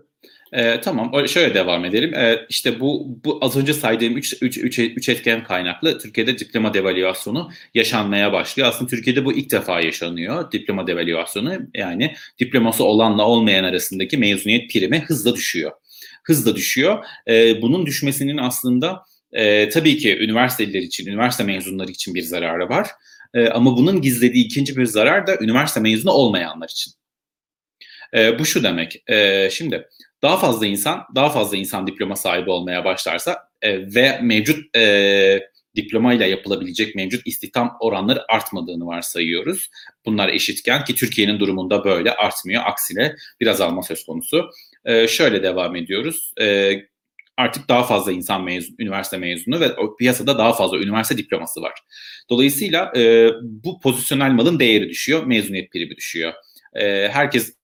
[0.54, 2.14] Ee, tamam, şöyle devam edelim.
[2.14, 6.74] Ee, işte bu, bu az önce saydığım 3 üç, üç, üç etken kaynaklı Türkiye'de diploma
[6.74, 8.70] devalüasyonu yaşanmaya başlıyor.
[8.70, 11.58] Aslında Türkiye'de bu ilk defa yaşanıyor, diploma devalüasyonu.
[11.74, 15.72] Yani diploması olanla olmayan arasındaki mezuniyet primi hızla düşüyor.
[16.24, 17.06] Hızla düşüyor.
[17.28, 22.90] Ee, bunun düşmesinin aslında e, tabii ki üniversiteliler için, üniversite mezunları için bir zararı var.
[23.34, 26.94] E, ama bunun gizlediği ikinci bir zarar da üniversite mezunu olmayanlar için.
[28.14, 29.04] E, bu şu demek.
[29.10, 29.90] E, şimdi
[30.22, 36.26] daha fazla insan, daha fazla insan diploma sahibi olmaya başlarsa e, ve mevcut e, diplomayla
[36.26, 39.70] yapılabilecek mevcut istihdam oranları artmadığını varsayıyoruz.
[40.06, 42.64] Bunlar eşitken ki Türkiye'nin durumunda böyle artmıyor.
[42.66, 44.50] Aksine bir azalma söz konusu.
[44.86, 46.34] E, şöyle devam ediyoruz.
[46.42, 46.74] E,
[47.38, 51.74] artık daha fazla insan mezun, üniversite mezunu ve piyasada daha fazla üniversite diploması var.
[52.30, 56.34] Dolayısıyla e, bu pozisyonel malın değeri düşüyor, mezuniyet primi düşüyor.
[56.74, 57.56] E, herkes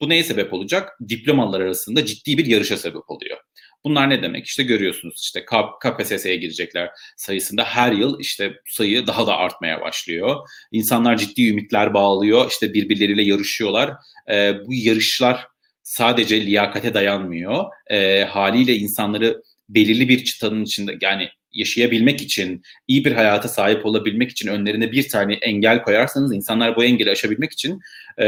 [0.00, 0.98] bu neye sebep olacak?
[1.08, 3.38] Diplomalar arasında ciddi bir yarışa sebep oluyor.
[3.84, 4.46] Bunlar ne demek?
[4.46, 5.44] İşte görüyorsunuz işte
[5.82, 10.36] KPSS'ye girecekler sayısında her yıl işte sayı daha da artmaya başlıyor.
[10.72, 12.50] İnsanlar ciddi ümitler bağlıyor.
[12.50, 13.92] işte birbirleriyle yarışıyorlar.
[14.30, 15.46] Ee, bu yarışlar
[15.90, 17.64] sadece liyakate dayanmıyor.
[17.90, 24.30] E, haliyle insanları belirli bir çıtanın içinde yani yaşayabilmek için, iyi bir hayata sahip olabilmek
[24.30, 27.80] için önlerine bir tane engel koyarsanız insanlar bu engeli aşabilmek için
[28.18, 28.26] e,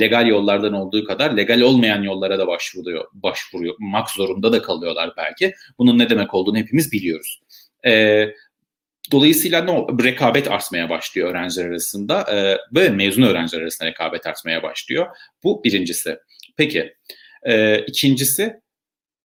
[0.00, 5.54] legal yollardan olduğu kadar legal olmayan yollara da başvuruyor, başvuruyor, mak zorunda da kalıyorlar belki.
[5.78, 7.40] Bunun ne demek olduğunu hepimiz biliyoruz.
[7.86, 8.26] E,
[9.12, 15.06] Dolayısıyla ne rekabet artmaya başlıyor öğrenciler arasında e, ve mezun öğrenciler arasında rekabet artmaya başlıyor.
[15.44, 16.18] Bu birincisi.
[16.60, 16.94] Peki
[17.46, 18.60] e, ikincisi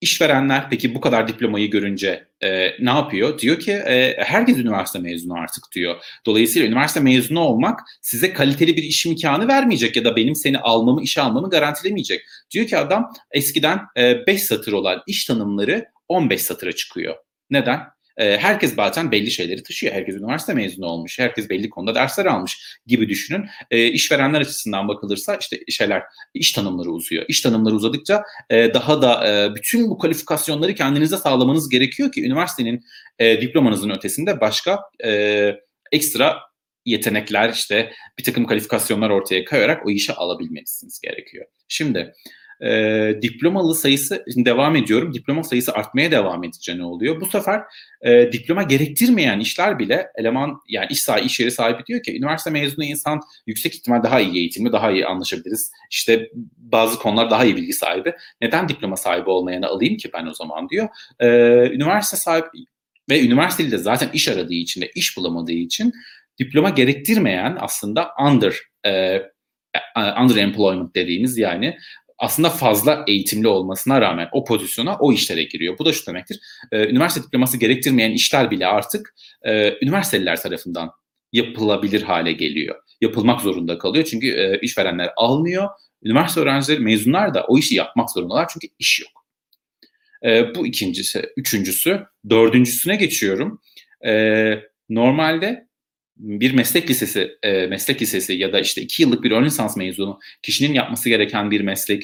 [0.02, 3.40] işverenler peki bu kadar diplomayı görünce e, ne yapıyor?
[3.40, 5.96] Diyor ki e, herkes üniversite mezunu artık diyor.
[6.26, 11.04] Dolayısıyla üniversite mezunu olmak size kaliteli bir iş imkanı vermeyecek ya da benim seni almamı,
[11.04, 12.22] işe almamı garantilemeyecek.
[12.52, 17.16] Diyor ki adam eskiden 5 e, satır olan iş tanımları 15 satıra çıkıyor.
[17.50, 17.95] Neden?
[18.18, 19.94] E, herkes bazen belli şeyleri taşıyor.
[19.94, 23.46] Herkes üniversite mezunu olmuş, herkes belli konuda dersler almış gibi düşünün.
[23.72, 27.26] E, işverenler açısından bakılırsa işte şeyler, iş tanımları uzuyor.
[27.28, 32.84] İş tanımları uzadıkça e, daha da e, bütün bu kalifikasyonları kendinize sağlamanız gerekiyor ki üniversitenin
[33.20, 35.52] e, diplomanızın ötesinde başka e,
[35.92, 36.40] ekstra
[36.86, 41.46] yetenekler işte bir takım kalifikasyonlar ortaya koyarak o işe alabilmelisiniz gerekiyor.
[41.68, 42.14] Şimdi
[42.64, 45.14] e, diplomalı sayısı devam ediyorum.
[45.14, 47.22] Diploma sayısı artmaya devam edince ne oluyor?
[47.22, 47.62] Bu sefer
[48.02, 52.50] e, diploma gerektirmeyen işler bile eleman yani iş sahibi, iş yeri sahibi diyor ki üniversite
[52.50, 55.72] mezunu insan yüksek ihtimal daha iyi eğitimli, daha iyi anlaşabiliriz.
[55.92, 58.14] İşte bazı konular daha iyi bilgi sahibi.
[58.42, 60.88] Neden diploma sahibi olmayanı alayım ki ben o zaman diyor.
[61.20, 61.28] E,
[61.70, 62.48] üniversite sahibi
[63.10, 65.94] ve üniversiteli de zaten iş aradığı için de iş bulamadığı için
[66.40, 69.22] diploma gerektirmeyen aslında under e,
[70.22, 71.78] underemployment dediğimiz yani
[72.18, 75.78] aslında fazla eğitimli olmasına rağmen o pozisyona o işlere giriyor.
[75.80, 76.40] Bu da şu demektir.
[76.72, 80.92] E, üniversite diploması gerektirmeyen işler bile artık e, üniversiteliler tarafından
[81.32, 82.76] yapılabilir hale geliyor.
[83.02, 85.70] Yapılmak zorunda kalıyor çünkü e, işverenler almıyor.
[86.04, 89.26] Üniversite öğrencileri, mezunlar da o işi yapmak zorundalar çünkü iş yok.
[90.26, 91.30] E, bu ikincisi.
[91.38, 92.06] Üçüncüsü.
[92.30, 93.62] Dördüncüsüne geçiyorum.
[94.06, 94.54] E,
[94.90, 95.68] normalde
[96.18, 100.20] bir meslek lisesi e, meslek lisesi ya da işte iki yıllık bir ön lisans mezunu
[100.42, 102.04] kişinin yapması gereken bir meslek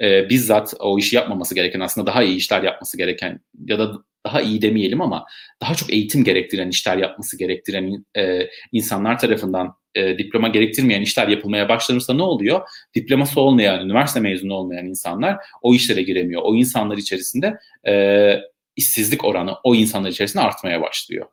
[0.00, 3.92] e, bizzat o işi yapmaması gereken aslında daha iyi işler yapması gereken ya da
[4.26, 5.26] daha iyi demeyelim ama
[5.60, 11.68] daha çok eğitim gerektiren işler yapması gerektiren e, insanlar tarafından e, diploma gerektirmeyen işler yapılmaya
[11.68, 12.68] başlanırsa ne oluyor?
[12.94, 16.42] Diploması olmayan, üniversite mezunu olmayan insanlar o işlere giremiyor.
[16.44, 18.36] O insanlar içerisinde e,
[18.76, 21.26] işsizlik oranı o insanlar içerisinde artmaya başlıyor.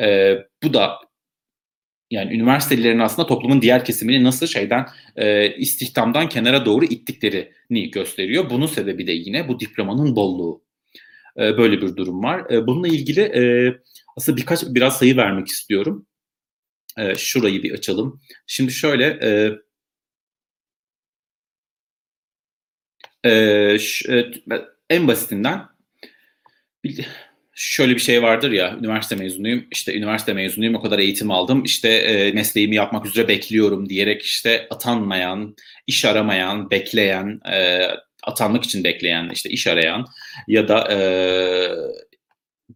[0.00, 0.98] E, bu da
[2.10, 8.50] yani üniversitelerin aslında toplumun diğer kesimini nasıl şeyden e, istihdamdan kenara doğru ittiklerini gösteriyor.
[8.50, 10.64] Bunun sebebi de yine bu diplomanın bolluğu.
[11.38, 12.50] E, böyle bir durum var.
[12.50, 13.74] E, bununla ilgili e,
[14.16, 16.06] aslında birkaç biraz sayı vermek istiyorum.
[16.98, 18.20] E, şurayı bir açalım.
[18.46, 19.52] Şimdi şöyle e,
[23.30, 24.32] e, ş, e,
[24.90, 25.62] en basitinden
[27.62, 31.88] şöyle bir şey vardır ya üniversite mezunuyum işte üniversite mezunuyum o kadar eğitim aldım işte
[31.88, 37.88] e, mesleğimi yapmak üzere bekliyorum diyerek işte atanmayan iş aramayan bekleyen e,
[38.22, 40.06] atanmak için bekleyen işte iş arayan
[40.48, 40.98] ya da e,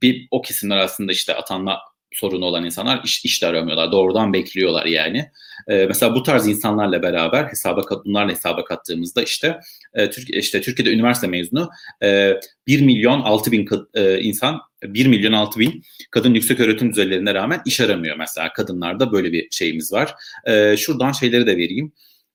[0.02, 1.80] bir o kesimler aslında işte atanma
[2.14, 3.92] sorunu olan insanlar iş, iş de aramıyorlar.
[3.92, 5.30] Doğrudan bekliyorlar yani.
[5.68, 9.60] E, mesela bu tarz insanlarla beraber hesaba bunlarla hesaba kattığımızda işte
[9.94, 11.70] e, Türkiye işte Türkiye'de üniversite mezunu
[12.02, 12.34] e,
[12.66, 17.62] 1 milyon 6 bin e, insan 1 milyon 6 bin kadın yüksek öğretim düzeylerine rağmen
[17.66, 20.14] iş aramıyor mesela kadınlarda böyle bir şeyimiz var.
[20.46, 21.92] E, şuradan şeyleri de vereyim.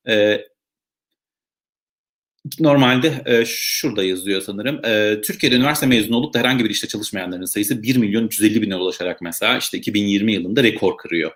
[0.07, 0.41] E,
[2.59, 4.85] Normalde e, şurada yazıyor sanırım.
[4.85, 8.75] E, Türkiye'de üniversite mezunu olup da herhangi bir işte çalışmayanların sayısı 1 milyon 350 bine
[8.75, 11.31] ulaşarak mesela işte 2020 yılında rekor kırıyor.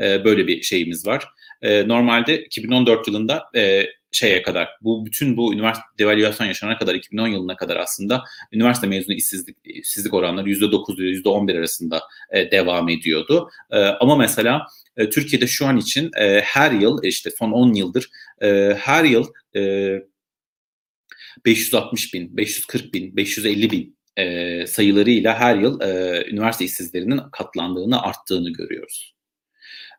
[0.00, 1.24] E, böyle bir şeyimiz var.
[1.62, 7.28] E, normalde 2014 yılında e, şeye kadar bu bütün bu üniversite devalüasyon yaşanana kadar 2010
[7.28, 12.02] yılına kadar aslında üniversite mezunu işsizlik işsizlik oranları %9 ile %11 arasında
[12.32, 13.50] e, devam ediyordu.
[13.70, 18.10] E, ama mesela e, Türkiye'de şu an için e, her yıl işte son 10 yıldır
[18.42, 19.26] e, her yıl
[19.56, 19.92] e,
[21.44, 28.50] 560 bin, 540 bin, 550 bin e, sayılarıyla her yıl e, üniversite işsizlerinin katlandığını, arttığını
[28.50, 29.14] görüyoruz.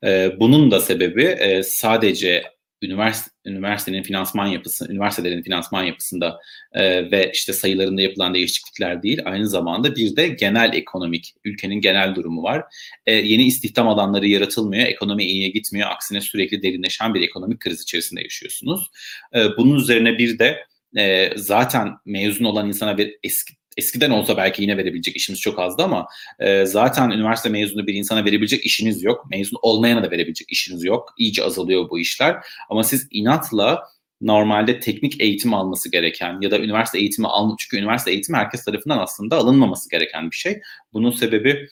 [0.04, 2.44] E, bunun da sebebi e, sadece
[2.82, 6.40] üniversite, üniversitenin finansman yapısı, üniversitelerin finansman yapısında
[6.74, 12.16] e, ve işte sayılarında yapılan değişiklikler değil, aynı zamanda bir de genel ekonomik, ülkenin genel
[12.16, 12.64] durumu var.
[13.06, 18.22] E, yeni istihdam alanları yaratılmıyor, ekonomi iyiye gitmiyor, aksine sürekli derinleşen bir ekonomik kriz içerisinde
[18.22, 18.88] yaşıyorsunuz.
[19.36, 20.66] E, bunun üzerine bir de
[20.98, 25.84] e, zaten mezun olan insana bir eski eskiden olsa belki yine verebilecek işimiz çok azdı
[25.84, 26.08] ama
[26.40, 29.26] e, zaten üniversite mezunu bir insana verebilecek işiniz yok.
[29.32, 31.14] Mezun olmayana da verebilecek işiniz yok.
[31.18, 32.38] İyice azalıyor bu işler.
[32.70, 33.84] Ama siz inatla
[34.22, 38.98] normalde teknik eğitim alması gereken ya da üniversite eğitimi alma çünkü üniversite eğitimi herkes tarafından
[38.98, 40.62] aslında alınmaması gereken bir şey.
[40.94, 41.70] Bunun sebebi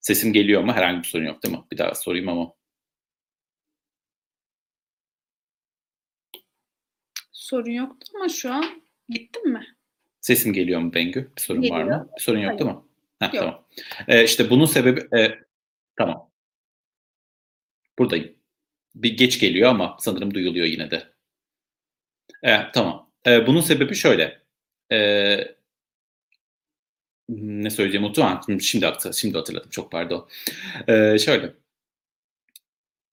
[0.00, 0.72] sesim geliyor mu?
[0.72, 1.64] Herhangi bir sorun yok değil mi?
[1.72, 2.54] Bir daha sorayım ama.
[7.44, 9.76] sorun yoktu ama şu an gittim mi?
[10.24, 11.30] Sesim geliyor mu Bengü?
[11.36, 11.80] Bir sorun Geliyor.
[11.80, 12.08] var mı?
[12.16, 12.58] Bir sorun yok Hayır.
[12.60, 12.76] değil mi?
[13.20, 13.44] Heh, Yok.
[13.44, 13.66] tamam.
[14.08, 15.38] Ee, işte bunun sebebi e,
[15.96, 16.30] tamam.
[17.98, 18.34] Buradayım.
[18.94, 21.12] Bir geç geliyor ama sanırım duyuluyor yine de.
[22.42, 23.10] E, tamam.
[23.26, 24.42] E, bunun sebebi şöyle.
[24.92, 24.98] E,
[27.28, 28.84] ne söyleyeceğimi unuttum şimdi,
[29.14, 29.70] şimdi hatırladım.
[29.70, 30.28] Çok pardon.
[30.88, 31.54] E, şöyle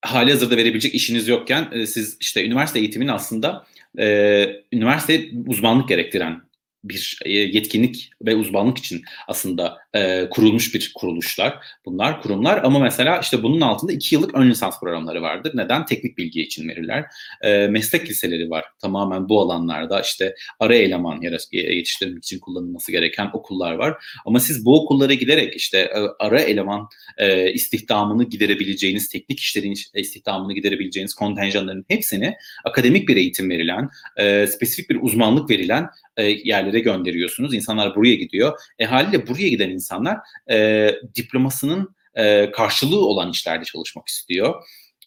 [0.02, 3.67] hali hazırda verebilecek işiniz yokken e, siz işte üniversite eğitimini aslında
[4.00, 6.51] e, üniversite uzmanlık gerektiren
[6.84, 13.20] bir e, yetkinlik ve uzmanlık için aslında e, kurulmuş bir kuruluşlar bunlar kurumlar ama mesela
[13.20, 15.52] işte bunun altında iki yıllık ön lisans programları vardır.
[15.56, 15.86] Neden?
[15.86, 17.06] Teknik bilgi için verirler.
[17.41, 23.74] E, meslek liseleri var tamamen bu alanlarda işte ara eleman yetiştirmek için kullanılması gereken okullar
[23.74, 24.04] var.
[24.26, 30.54] Ama siz bu okullara giderek işte e, ara eleman e, istihdamını giderebileceğiniz, teknik işlerin istihdamını
[30.54, 37.54] giderebileceğiniz kontenjanların hepsini akademik bir eğitim verilen, e, spesifik bir uzmanlık verilen e, yerlere gönderiyorsunuz.
[37.54, 38.60] İnsanlar buraya gidiyor.
[38.80, 40.17] E haliyle buraya giden insanlar
[40.52, 44.63] e, diplomasının e, karşılığı olan işlerde çalışmak istiyor.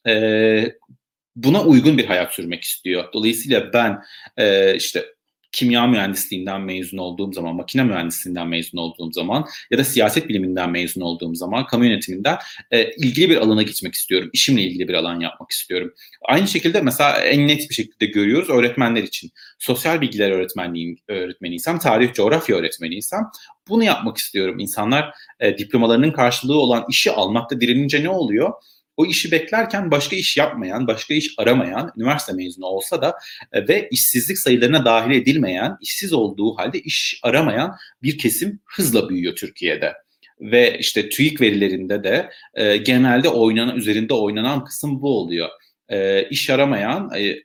[0.06, 0.72] E,
[1.36, 3.12] buna uygun bir hayat sürmek istiyor.
[3.12, 4.02] Dolayısıyla ben
[4.36, 5.04] e, işte
[5.54, 11.00] kimya mühendisliğinden mezun olduğum zaman, makine mühendisliğinden mezun olduğum zaman ya da siyaset biliminden mezun
[11.00, 12.38] olduğum zaman, kamu yönetiminden
[12.70, 14.30] e, ilgili bir alana gitmek istiyorum.
[14.32, 15.94] İşimle ilgili bir alan yapmak istiyorum.
[16.28, 19.30] Aynı şekilde mesela en net bir şekilde görüyoruz öğretmenler için.
[19.58, 23.22] Sosyal bilgiler öğretmenliğim, öğretmeniysem, tarih, coğrafya öğretmeniysem
[23.68, 24.58] bunu yapmak istiyorum.
[24.58, 28.52] İnsanlar e, diplomalarının karşılığı olan işi almakta direnince ne oluyor?
[28.96, 33.14] O işi beklerken başka iş yapmayan, başka iş aramayan, üniversite mezunu olsa da
[33.52, 39.36] e, ve işsizlik sayılarına dahil edilmeyen, işsiz olduğu halde iş aramayan bir kesim hızla büyüyor
[39.36, 39.94] Türkiye'de.
[40.40, 45.48] ve işte TÜİK verilerinde de e, genelde oynanan üzerinde oynanan kısım bu oluyor.
[45.88, 47.42] E, iş aramayan e,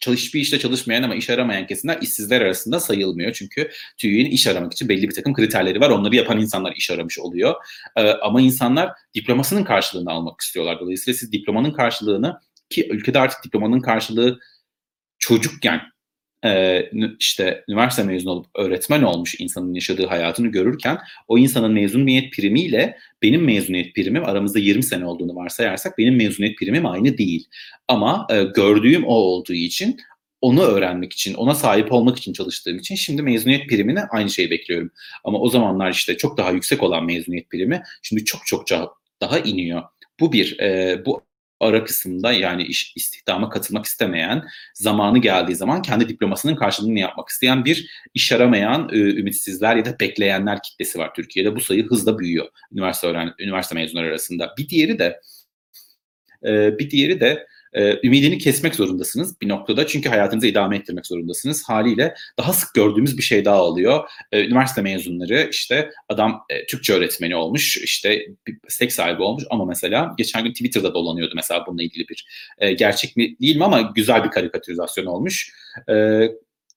[0.00, 3.32] çalış bir işte çalışmayan ama iş aramayan kesimler işsizler arasında sayılmıyor.
[3.32, 5.90] Çünkü TÜİ'nin iş aramak için belli bir takım kriterleri var.
[5.90, 7.54] Onları yapan insanlar iş aramış oluyor.
[7.96, 10.80] Ee, ama insanlar diplomasının karşılığını almak istiyorlar.
[10.80, 14.38] Dolayısıyla siz diplomanın karşılığını ki ülkede artık diplomanın karşılığı
[15.18, 15.80] çocukken
[16.44, 16.82] e,
[17.18, 23.44] işte üniversite mezunu olup öğretmen olmuş insanın yaşadığı hayatını görürken o insanın mezuniyet primiyle benim
[23.44, 27.48] mezuniyet primim aramızda 20 sene olduğunu varsayarsak benim mezuniyet primim aynı değil.
[27.88, 30.00] Ama e, gördüğüm o olduğu için
[30.40, 34.90] onu öğrenmek için, ona sahip olmak için çalıştığım için şimdi mezuniyet primine aynı şeyi bekliyorum.
[35.24, 38.64] Ama o zamanlar işte çok daha yüksek olan mezuniyet primi şimdi çok çok
[39.20, 39.82] daha iniyor.
[40.20, 41.25] Bu bir, e, bu
[41.60, 47.64] ara kısımda yani iş istihdama katılmak istemeyen, zamanı geldiği zaman kendi diplomasının karşılığını yapmak isteyen
[47.64, 51.56] bir iş aramayan e, ümitsizler ya da bekleyenler kitlesi var Türkiye'de.
[51.56, 54.54] Bu sayı hızla büyüyor üniversite öğren üniversite mezunları arasında.
[54.58, 55.20] Bir diğeri de
[56.44, 59.86] e, bir diğeri de e, ümidini kesmek zorundasınız bir noktada.
[59.86, 61.68] Çünkü hayatınızı idame ettirmek zorundasınız.
[61.68, 64.10] Haliyle daha sık gördüğümüz bir şey daha oluyor.
[64.32, 68.26] E, üniversite mezunları işte adam e, Türkçe öğretmeni olmuş, işte
[68.64, 72.26] meslek sahibi olmuş ama mesela geçen gün Twitter'da dolanıyordu mesela bununla ilgili bir
[72.58, 75.52] e, gerçek mi değil mi ama güzel bir karikatürizasyon olmuş.
[75.88, 75.94] E,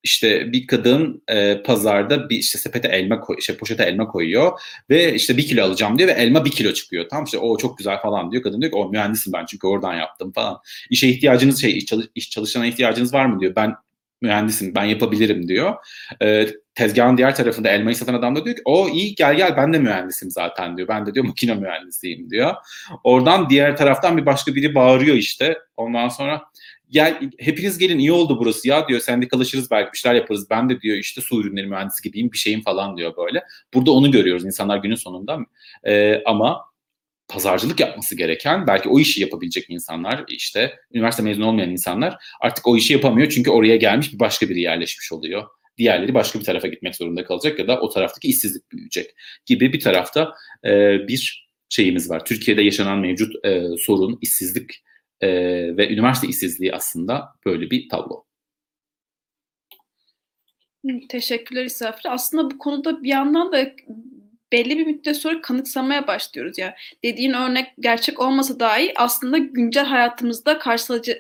[0.04, 4.60] işte bir kadın e, pazarda bir işte sepete elma koy, şey poşete elma koyuyor
[4.90, 7.06] ve işte bir kilo alacağım diyor ve elma bir kilo çıkıyor.
[7.10, 8.44] Tamam işte o çok güzel falan diyor.
[8.44, 10.58] Kadın diyor ki o mühendisim ben çünkü oradan yaptım falan.
[10.90, 13.56] İşe ihtiyacınız şey iş, çalış, iş çalışana ihtiyacınız var mı diyor.
[13.56, 13.76] Ben
[14.22, 15.76] mühendisim ben yapabilirim diyor.
[16.22, 19.74] E, tezgahın diğer tarafında elmayı satan adam da diyor ki o iyi gel gel ben
[19.74, 20.88] de mühendisim zaten diyor.
[20.88, 22.56] Ben de diyor makine mühendisiyim diyor.
[23.04, 25.58] Oradan diğer taraftan bir başka biri bağırıyor işte.
[25.78, 26.44] Ondan sonra
[26.90, 30.82] gel hepiniz gelin iyi oldu burası ya diyor sendikalaşırız belki bir şeyler yaparız ben de
[30.82, 33.44] diyor işte su ürünleri mühendisi gibiyim bir şeyim falan diyor böyle.
[33.74, 35.40] Burada onu görüyoruz insanlar günün sonunda
[35.84, 36.70] ee, ama
[37.28, 42.78] pazarcılık yapması gereken belki o işi yapabilecek insanlar işte üniversite mezunu olmayan insanlar artık o
[42.78, 45.44] işi yapamıyor çünkü oraya gelmiş bir başka biri yerleşmiş oluyor.
[45.78, 49.80] Diğerleri başka bir tarafa gitmek zorunda kalacak ya da o taraftaki işsizlik büyüyecek gibi bir
[49.80, 50.34] tarafta
[50.66, 52.26] e, bir şeyimiz var.
[52.26, 54.84] Türkiye'de yaşanan mevcut e, sorun, işsizlik
[55.22, 55.30] e,
[55.78, 58.26] ve üniversite işsizliği aslında böyle bir tablo.
[61.10, 62.12] Teşekkürler İsrafil.
[62.12, 63.72] Aslında bu konuda bir yandan da
[64.52, 66.76] belli bir müddet sonra kanıksamaya başlıyoruz ya.
[67.04, 70.60] Dediğin örnek gerçek olmasa dahi aslında güncel hayatımızda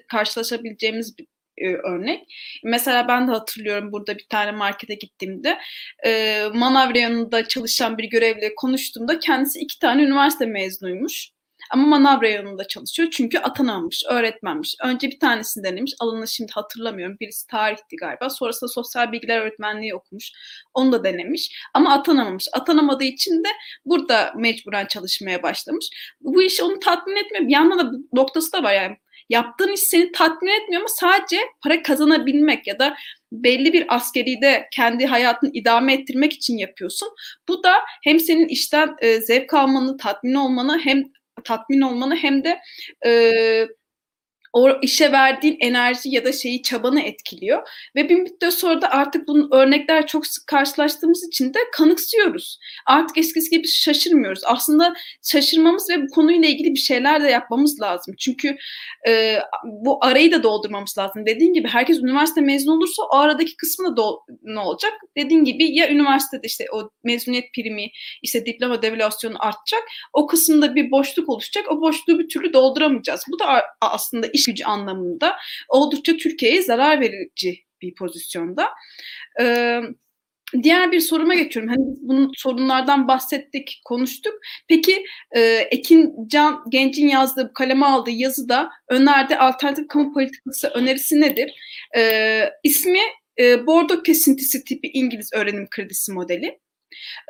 [0.07, 2.33] karşılaşabileceğimiz bir e, örnek.
[2.63, 5.57] Mesela ben de hatırlıyorum burada bir tane markete gittiğimde
[6.05, 11.29] e, manav reyonunda çalışan bir görevliyle konuştuğumda kendisi iki tane üniversite mezunuymuş.
[11.69, 14.75] Ama manav reyonunda çalışıyor çünkü atanamamış, öğretmenmiş.
[14.83, 17.17] Önce bir tanesini denemiş, alanını şimdi hatırlamıyorum.
[17.19, 18.29] Birisi tarihti galiba.
[18.29, 20.31] Sonrasında sosyal bilgiler öğretmenliği okumuş.
[20.73, 22.47] Onu da denemiş ama atanamamış.
[22.53, 23.49] Atanamadığı için de
[23.85, 25.89] burada mecburen çalışmaya başlamış.
[26.21, 27.47] Bu iş onu tatmin etmiyor.
[27.47, 28.97] Bir yandan da noktası da var yani
[29.29, 32.95] yaptığın iş seni tatmin etmiyor ama sadece para kazanabilmek ya da
[33.31, 37.09] belli bir askeri de kendi hayatını idame ettirmek için yapıyorsun.
[37.47, 41.03] Bu da hem senin işten e, zevk almanı, tatmin olmanı hem
[41.43, 42.59] tatmin olmanı hem de
[43.05, 43.67] e,
[44.53, 47.67] o işe verdiğin enerji ya da şeyi çabanı etkiliyor.
[47.95, 52.59] Ve bir müddet sonra da artık bunun örnekler çok sık karşılaştığımız için de kanıksıyoruz.
[52.85, 54.41] Artık eskisi gibi şaşırmıyoruz.
[54.45, 58.15] Aslında şaşırmamız ve bu konuyla ilgili bir şeyler de yapmamız lazım.
[58.19, 58.57] Çünkü
[59.07, 61.25] e, bu arayı da doldurmamız lazım.
[61.25, 64.03] Dediğin gibi herkes üniversite mezunu olursa o aradaki kısmı da
[64.43, 64.93] ne olacak?
[65.17, 67.89] Dediğin gibi ya üniversitede işte o mezuniyet primi,
[68.21, 69.83] işte diploma devalüasyonu artacak.
[70.13, 71.65] O kısımda bir boşluk oluşacak.
[71.71, 73.23] O boşluğu bir türlü dolduramayacağız.
[73.31, 75.35] Bu da aslında iş gücü anlamında
[75.69, 78.69] oldukça Türkiye'ye zarar verici bir pozisyonda.
[79.41, 79.81] Ee,
[80.63, 81.69] Diğer bir soruma geçiyorum.
[81.69, 84.33] Hani bunun sorunlardan bahsettik, konuştuk.
[84.67, 85.03] Peki
[85.35, 91.53] e, Ekin Can Genç'in yazdığı, kaleme aldığı yazıda önerdiği alternatif kamu politikası önerisi nedir?
[91.97, 92.99] E, ismi
[93.39, 96.59] e, Bordo kesintisi tipi İngiliz öğrenim kredisi modeli.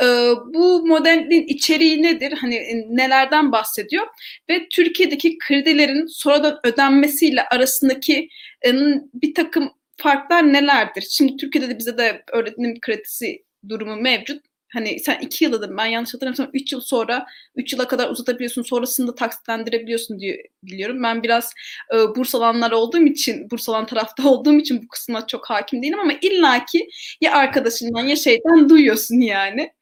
[0.02, 0.06] E,
[0.54, 2.32] bu modelin içeriği nedir?
[2.32, 4.08] Hani e, nelerden bahsediyor?
[4.50, 8.30] Ve Türkiye'deki kredilerin sonradan ödenmesiyle arasındaki
[8.65, 8.74] e,
[9.13, 11.08] bir takım farklar nelerdir?
[11.10, 14.49] Şimdi Türkiye'de de bize de öğretim kredisi durumu mevcut.
[14.73, 18.62] Hani sen iki yıl dedim ben yanlış hatırlamıyorsam üç yıl sonra üç yıla kadar uzatabiliyorsun
[18.62, 21.03] sonrasında taksitlendirebiliyorsun diye biliyorum.
[21.03, 21.53] Ben biraz
[21.93, 25.99] e, burs alanlar olduğum için burs alan tarafta olduğum için bu kısma çok hakim değilim
[25.99, 26.89] ama illaki
[27.21, 29.73] ya arkadaşından ya şeyden duyuyorsun yani.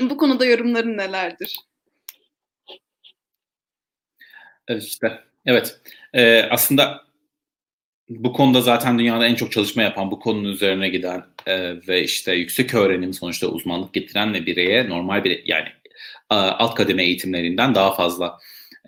[0.00, 1.56] Bu konuda yorumların nelerdir?
[4.68, 5.80] Evet işte evet.
[6.12, 7.03] Ee, aslında
[8.08, 12.32] bu konuda zaten dünyada en çok çalışma yapan, bu konunun üzerine giden e, ve işte
[12.32, 15.68] yüksek öğrenim sonuçta uzmanlık getiren ve bireye normal bir yani
[16.30, 18.38] alt kademe eğitimlerinden daha fazla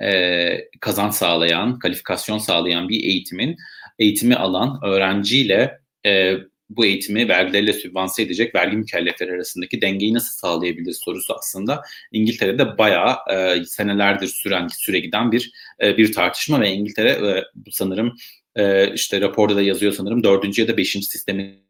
[0.03, 3.57] e, kazanç sağlayan, kalifikasyon sağlayan bir eğitimin
[3.99, 6.35] eğitimi alan öğrenciyle e,
[6.71, 13.17] bu eğitimi vergileriyle sübvanse edecek vergi mükellefleri arasındaki dengeyi nasıl sağlayabilir sorusu aslında İngiltere'de bayağı
[13.31, 15.53] e, senelerdir süren süre giden bir
[15.83, 18.17] e, bir tartışma ve İngiltere e, sanırım
[18.57, 21.67] e, işte raporda da yazıyor sanırım dördüncü ya da beşinci sistemi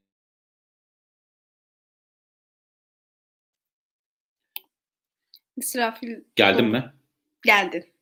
[5.56, 6.92] İsrafil Geldin mi?
[7.44, 7.92] Geldi.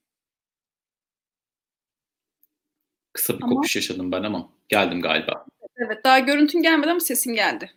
[3.12, 3.54] Kısa bir ama...
[3.54, 5.46] kopuş yaşadım ben ama geldim galiba.
[5.76, 7.70] Evet daha görüntün gelmedi ama sesin geldi.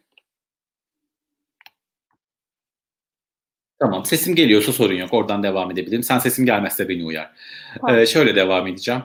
[3.79, 6.03] Tamam sesim geliyorsa sorun yok oradan devam edebilirim.
[6.03, 7.31] Sen sesim gelmezse beni uyar.
[7.89, 9.01] Ee, şöyle devam edeceğim.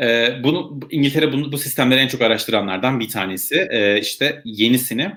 [0.00, 3.68] Ee, bunu İngiltere bunu, bu sistemleri en çok araştıranlardan bir tanesi.
[3.70, 5.12] Ee, işte yenisini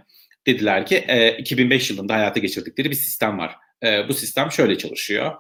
[0.48, 3.56] dediler ki e, 2005 yılında hayata geçirdikleri bir sistem var.
[3.84, 5.36] E, bu sistem şöyle çalışıyor.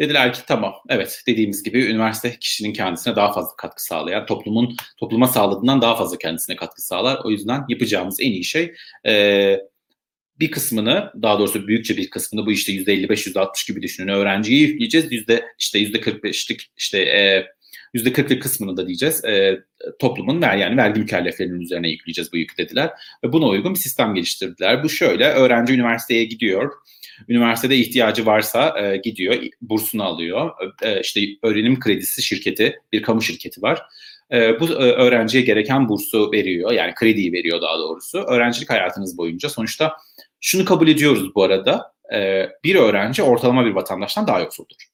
[0.00, 5.28] Dediler ki tamam evet dediğimiz gibi üniversite kişinin kendisine daha fazla katkı sağlayan, toplumun topluma
[5.28, 7.20] sağladığından daha fazla kendisine katkı sağlar.
[7.24, 8.74] O yüzden yapacağımız en iyi şey
[9.06, 9.56] e,
[10.40, 15.12] bir kısmını daha doğrusu büyükçe bir kısmını bu işte %55 %60 gibi düşünün öğrenciye yükleyeceğiz.
[15.12, 17.46] Yüzde işte %45'lik işte e,
[17.94, 19.60] %40'lık kısmını da diyeceğiz e,
[19.98, 22.90] toplumun ver yani vergi mükelleflerinin üzerine yükleyeceğiz bu yükü dediler.
[23.24, 24.82] Ve buna uygun bir sistem geliştirdiler.
[24.84, 26.72] Bu şöyle öğrenci üniversiteye gidiyor
[27.28, 30.50] Üniversitede ihtiyacı varsa e, gidiyor, bursunu alıyor.
[30.82, 33.82] E, işte öğrenim kredisi şirketi, bir kamu şirketi var.
[34.32, 38.18] E, bu e, öğrenciye gereken bursu veriyor, yani krediyi veriyor daha doğrusu.
[38.18, 39.96] Öğrencilik hayatınız boyunca sonuçta
[40.40, 44.93] şunu kabul ediyoruz bu arada, e, bir öğrenci ortalama bir vatandaştan daha yoksuldur.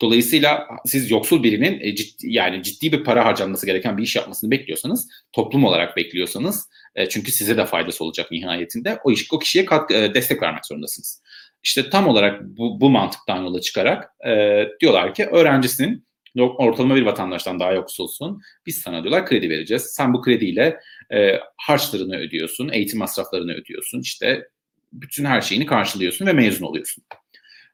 [0.00, 4.50] Dolayısıyla siz yoksul birinin e, ciddi, yani ciddi bir para harcanması gereken bir iş yapmasını
[4.50, 9.64] bekliyorsanız, toplum olarak bekliyorsanız, e, çünkü size de faydası olacak nihayetinde, o, iş, o kişiye
[9.64, 11.22] kat, e, destek vermek zorundasınız.
[11.62, 17.60] İşte tam olarak bu, bu mantıktan yola çıkarak e, diyorlar ki öğrencisinin ortalama bir vatandaştan
[17.60, 18.42] daha yoksulsun.
[18.66, 19.82] Biz sana diyorlar kredi vereceğiz.
[19.82, 20.80] Sen bu krediyle
[21.12, 24.48] e, harçlarını ödüyorsun, eğitim masraflarını ödüyorsun, işte
[24.92, 27.04] bütün her şeyini karşılıyorsun ve mezun oluyorsun.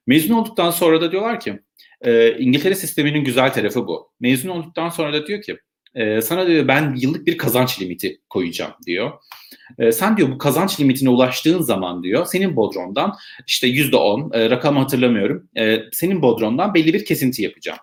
[0.06, 1.60] Mezun olduktan sonra da diyorlar ki
[2.01, 4.11] e, İngiltere sisteminin güzel tarafı bu.
[4.20, 5.57] Mezun olduktan sonra da diyor ki
[5.94, 9.12] e, sana diyor ben yıllık bir kazanç limiti koyacağım diyor.
[9.78, 14.51] E, sen diyor bu kazanç limitine ulaştığın zaman diyor senin bodromdan işte yüzde on e,
[14.51, 17.78] rakamı hatırlamıyorum e, senin bodromdan belli bir kesinti yapacağım.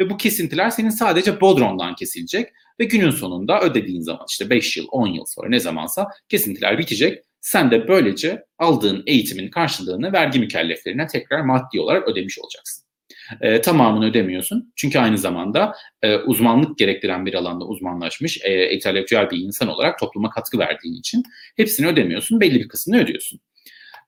[0.00, 2.48] Ve bu kesintiler senin sadece bodromdan kesilecek
[2.80, 7.18] ve günün sonunda ödediğin zaman işte 5 yıl 10 yıl sonra ne zamansa kesintiler bitecek.
[7.40, 12.81] Sen de böylece aldığın eğitimin karşılığını vergi mükelleflerine tekrar maddi olarak ödemiş olacaksın
[13.40, 14.72] e, tamamını ödemiyorsun.
[14.76, 20.30] Çünkü aynı zamanda e, uzmanlık gerektiren bir alanda uzmanlaşmış, e, entelektüel bir insan olarak topluma
[20.30, 21.22] katkı verdiğin için
[21.56, 23.40] hepsini ödemiyorsun, belli bir kısmını ödüyorsun.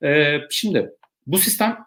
[0.04, 0.90] E, şimdi
[1.26, 1.78] bu sistem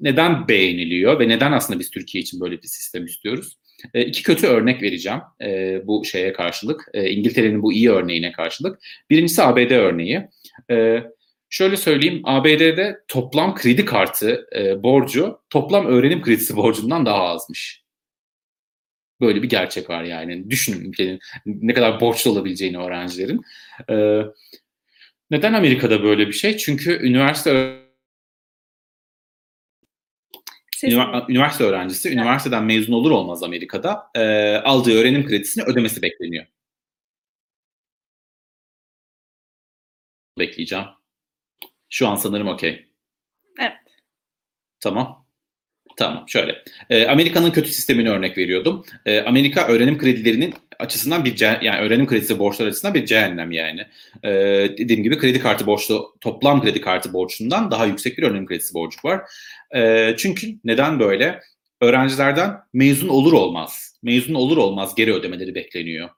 [0.00, 3.56] neden beğeniliyor ve neden aslında biz Türkiye için böyle bir sistem istiyoruz?
[3.94, 6.88] E, iki kötü örnek vereceğim e, bu şeye karşılık.
[6.94, 8.78] E, İngiltere'nin bu iyi örneğine karşılık.
[9.10, 10.28] Birincisi ABD örneği.
[10.70, 11.02] E,
[11.50, 17.84] Şöyle söyleyeyim, ABD'de toplam kredi kartı e, borcu toplam öğrenim kredisi borcundan daha azmış.
[19.20, 20.50] Böyle bir gerçek var yani.
[20.50, 23.42] Düşünün ülkenin ne kadar borçlu olabileceğini öğrencilerin.
[23.90, 24.22] E,
[25.30, 26.56] neden Amerika'da böyle bir şey?
[26.56, 27.80] Çünkü üniversite
[31.28, 32.18] üniversite öğrencisi evet.
[32.18, 36.46] üniversiteden mezun olur olmaz Amerika'da e, aldığı öğrenim kredisini ödemesi bekleniyor.
[40.38, 40.99] Bekleyeceğim.
[41.90, 42.86] Şu an sanırım okey.
[43.60, 43.72] Evet.
[44.80, 45.26] Tamam.
[45.96, 46.64] Tamam şöyle.
[46.90, 48.84] Ee, Amerika'nın kötü sistemini örnek veriyordum.
[49.06, 53.86] Ee, Amerika öğrenim kredilerinin açısından bir yani öğrenim kredisi borçlar açısından bir cehennem yani.
[54.24, 54.30] Ee,
[54.78, 58.98] dediğim gibi kredi kartı borçlu toplam kredi kartı borçundan daha yüksek bir öğrenim kredisi borcu
[59.04, 59.20] var.
[60.16, 61.40] Çünkü neden böyle?
[61.80, 66.08] Öğrencilerden mezun olur olmaz, mezun olur olmaz geri ödemeleri bekleniyor.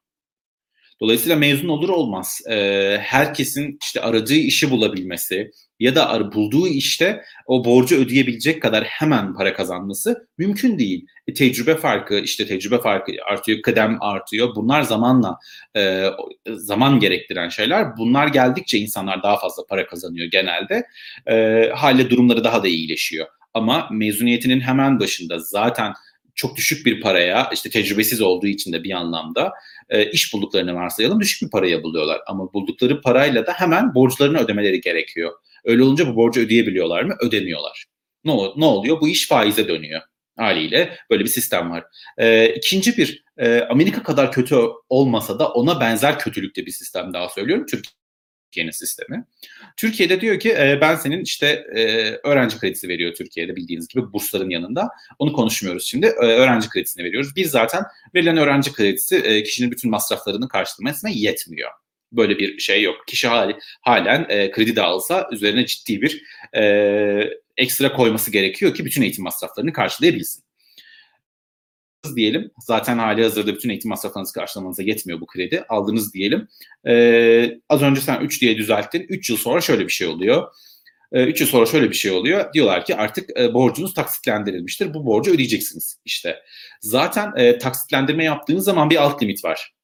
[1.01, 7.65] Dolayısıyla mezun olur olmaz e, herkesin işte aradığı işi bulabilmesi ya da bulduğu işte o
[7.65, 11.07] borcu ödeyebilecek kadar hemen para kazanması mümkün değil.
[11.29, 14.55] E, tecrübe farkı, işte tecrübe farkı artıyor, kıdem artıyor.
[14.55, 15.39] Bunlar zamanla
[15.77, 16.07] e,
[16.47, 17.97] zaman gerektiren şeyler.
[17.97, 20.87] Bunlar geldikçe insanlar daha fazla para kazanıyor genelde.
[21.27, 23.27] E, hale durumları daha da iyileşiyor.
[23.55, 25.93] Ama mezuniyetinin hemen başında zaten
[26.35, 29.53] çok düşük bir paraya işte tecrübesiz olduğu için de bir anlamda
[29.89, 32.21] e, iş bulduklarını varsayalım düşük bir paraya buluyorlar.
[32.27, 35.33] Ama buldukları parayla da hemen borçlarını ödemeleri gerekiyor.
[35.65, 37.15] Öyle olunca bu borcu ödeyebiliyorlar mı?
[37.21, 37.87] Ödemiyorlar.
[38.25, 39.01] Ne, ne oluyor?
[39.01, 40.03] Bu iş faize dönüyor
[40.37, 41.85] haliyle böyle bir sistem var.
[42.19, 44.57] E, ikinci bir e, Amerika kadar kötü
[44.89, 47.67] olmasa da ona benzer kötülükte bir sistem daha söylüyorum.
[48.53, 49.25] Türkiye'nin sistemi.
[49.77, 51.65] Türkiye'de diyor ki ben senin işte
[52.25, 54.89] öğrenci kredisi veriyor Türkiye'de bildiğiniz gibi bursların yanında.
[55.19, 56.07] Onu konuşmuyoruz şimdi.
[56.07, 57.37] Öğrenci kredisini veriyoruz.
[57.37, 57.83] Bir zaten
[58.15, 61.71] verilen öğrenci kredisi kişinin bütün masraflarını karşılamasına yetmiyor.
[62.13, 63.07] Böyle bir şey yok.
[63.07, 63.29] Kişi
[63.81, 66.23] halen kredi de alsa üzerine ciddi bir
[67.57, 70.45] ekstra koyması gerekiyor ki bütün eğitim masraflarını karşılayabilsin
[72.17, 72.51] diyelim.
[72.59, 75.65] Zaten hali hazırda bütün eğitim masraflarınızı karşılamanıza yetmiyor bu kredi.
[75.69, 76.49] Aldınız diyelim.
[76.87, 79.07] Ee, az önce sen 3 diye düzelttin.
[79.09, 80.53] 3 yıl sonra şöyle bir şey oluyor.
[81.13, 82.53] 3 yıl sonra şöyle bir şey oluyor.
[82.53, 84.95] Diyorlar ki artık e, borcunuz taksitlendirilmiştir.
[84.95, 86.37] Bu borcu ödeyeceksiniz işte.
[86.81, 89.75] Zaten e, taksitlendirme yaptığınız zaman bir alt limit var.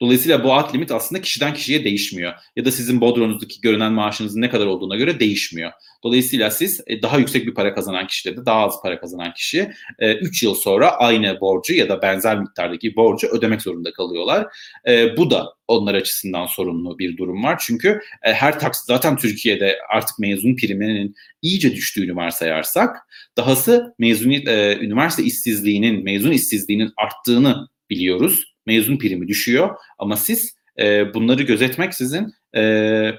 [0.00, 2.32] Dolayısıyla bu alt limit aslında kişiden kişiye değişmiyor.
[2.56, 5.72] Ya da sizin bodronuzdaki görünen maaşınızın ne kadar olduğuna göre değişmiyor.
[6.04, 9.70] Dolayısıyla siz e, daha yüksek bir para kazanan kişiyle de daha az para kazanan kişi
[10.00, 14.46] 3 e, yıl sonra aynı borcu ya da benzer miktardaki borcu ödemek zorunda kalıyorlar.
[14.88, 17.62] E, bu da onlar açısından sorunlu bir durum var.
[17.66, 22.96] Çünkü her taksit zaten Türkiye'de artık mezun priminin iyice düştüğünü varsayarsak
[23.36, 24.48] dahası mezuniyet
[24.82, 32.34] üniversite işsizliğinin, mezun işsizliğinin arttığını biliyoruz mezun primi düşüyor ama siz e, bunları gözetmek sizin
[32.56, 33.12] e,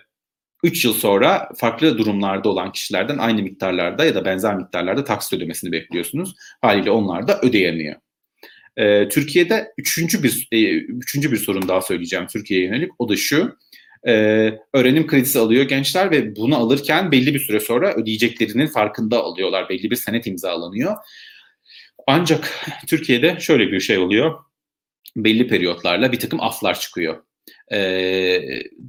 [0.64, 5.72] 3 yıl sonra farklı durumlarda olan kişilerden aynı miktarlarda ya da benzer miktarlarda taksit ödemesini
[5.72, 6.36] bekliyorsunuz.
[6.62, 7.96] Haliyle onlar da ödeyemiyor.
[8.78, 12.92] Ee, Türkiye'de üçüncü bir e, üçüncü bir sorun daha söyleyeceğim Türkiye'ye yönelik.
[13.00, 13.58] O da şu.
[14.08, 14.12] E,
[14.74, 19.70] öğrenim kredisi alıyor gençler ve bunu alırken belli bir süre sonra ödeyeceklerinin farkında alıyorlar.
[19.70, 20.96] Belli bir senet imzalanıyor.
[22.08, 22.54] Ancak
[22.88, 24.47] Türkiye'de şöyle bir şey oluyor
[25.16, 27.24] belli periyotlarla bir takım aflar çıkıyor.
[27.72, 27.80] E,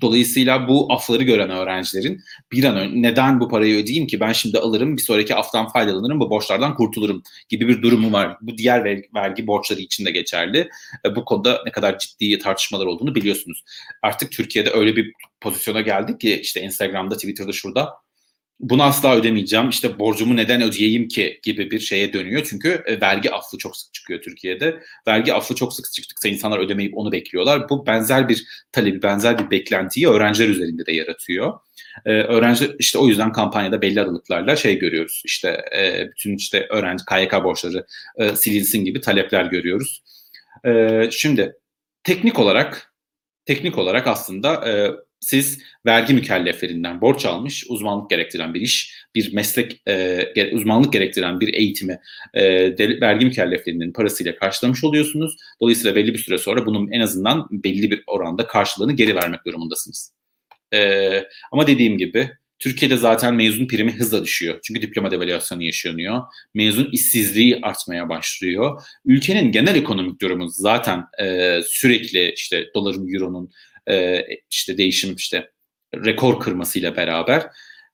[0.00, 2.20] dolayısıyla bu afları gören öğrencilerin
[2.52, 6.20] bir an önce neden bu parayı ödeyeyim ki ben şimdi alırım bir sonraki aftan faydalanırım
[6.20, 8.36] bu borçlardan kurtulurum gibi bir durumu var.
[8.40, 10.68] Bu diğer vergi, vergi borçları için de geçerli.
[11.06, 13.64] E, bu konuda ne kadar ciddi tartışmalar olduğunu biliyorsunuz.
[14.02, 17.94] Artık Türkiye'de öyle bir pozisyona geldik ki işte Instagram'da, Twitter'da şurada
[18.60, 19.68] bunu asla ödemeyeceğim.
[19.68, 22.46] İşte borcumu neden ödeyeyim ki gibi bir şeye dönüyor.
[22.50, 24.82] Çünkü e, vergi affı çok sık çıkıyor Türkiye'de.
[25.06, 27.68] Vergi affı çok sık çıktıkça insanlar ödemeyip onu bekliyorlar.
[27.68, 31.52] Bu benzer bir talebi, benzer bir beklentiyi öğrenciler üzerinde de yaratıyor.
[32.06, 35.22] Ee, öğrenci işte o yüzden kampanyada belli aralıklarla şey görüyoruz.
[35.24, 37.86] İşte e, bütün işte öğrenci KYK borçları
[38.16, 40.02] e, silinsin gibi talepler görüyoruz.
[40.66, 41.56] E, şimdi
[42.04, 42.94] teknik olarak
[43.46, 49.82] teknik olarak aslında e, siz vergi mükelleflerinden borç almış, uzmanlık gerektiren bir iş, bir meslek,
[49.88, 51.98] e, uzmanlık gerektiren bir eğitimi
[52.34, 52.42] e,
[52.78, 55.36] de, vergi mükelleflerinin parasıyla karşılamış oluyorsunuz.
[55.60, 60.12] Dolayısıyla belli bir süre sonra bunun en azından belli bir oranda karşılığını geri vermek durumundasınız.
[60.74, 64.58] E, ama dediğim gibi Türkiye'de zaten mezun primi hızla düşüyor.
[64.62, 66.22] Çünkü diploma devalüasyonu yaşanıyor.
[66.54, 68.82] Mezun işsizliği artmaya başlıyor.
[69.04, 73.50] Ülkenin genel ekonomik durumu zaten e, sürekli işte doların, euronun
[73.90, 75.50] e, işte değişim işte
[75.94, 77.46] rekor kırmasıyla beraber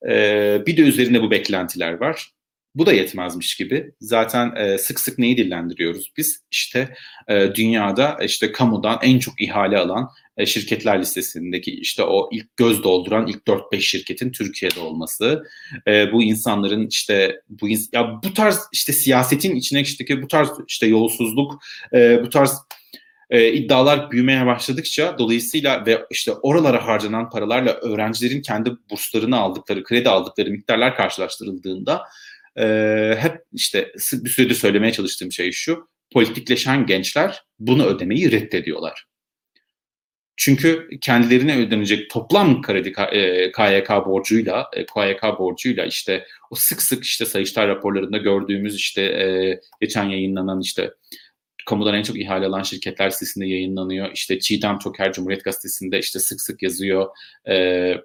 [0.08, 2.34] e, bir de üzerine bu beklentiler var.
[2.74, 3.92] Bu da yetmezmiş gibi.
[4.00, 6.42] Zaten e, sık sık neyi dillendiriyoruz biz?
[6.50, 6.94] İşte
[7.28, 12.82] e, dünyada işte kamudan en çok ihale alan e, şirketler listesindeki işte o ilk göz
[12.84, 15.44] dolduran ilk 4-5 şirketin Türkiye'de olması.
[15.88, 20.86] E, bu insanların işte bu ya bu tarz işte siyasetin içine işte bu tarz işte
[20.86, 21.62] yolsuzluk,
[21.94, 22.58] e, bu tarz
[23.30, 30.08] e, iddialar büyümeye başladıkça dolayısıyla ve işte oralara harcanan paralarla öğrencilerin kendi burslarını aldıkları, kredi
[30.08, 32.02] aldıkları miktarlar karşılaştırıldığında
[32.58, 32.66] e,
[33.18, 39.06] hep işte bir süredir söylemeye çalıştığım şey şu, politikleşen gençler bunu ödemeyi reddediyorlar.
[40.36, 42.92] Çünkü kendilerine ödenecek toplam kredi
[43.52, 49.02] KYK e, borcuyla, e, KYK borcuyla işte o sık sık işte Sayıştay raporlarında gördüğümüz işte
[49.02, 50.90] e, geçen yayınlanan işte
[51.66, 54.12] kamudan en çok ihale alan şirketler listesinde yayınlanıyor.
[54.12, 57.08] İşte Çiğdem Çoker Cumhuriyet Gazetesi'nde işte sık sık yazıyor.
[57.48, 57.96] Ee,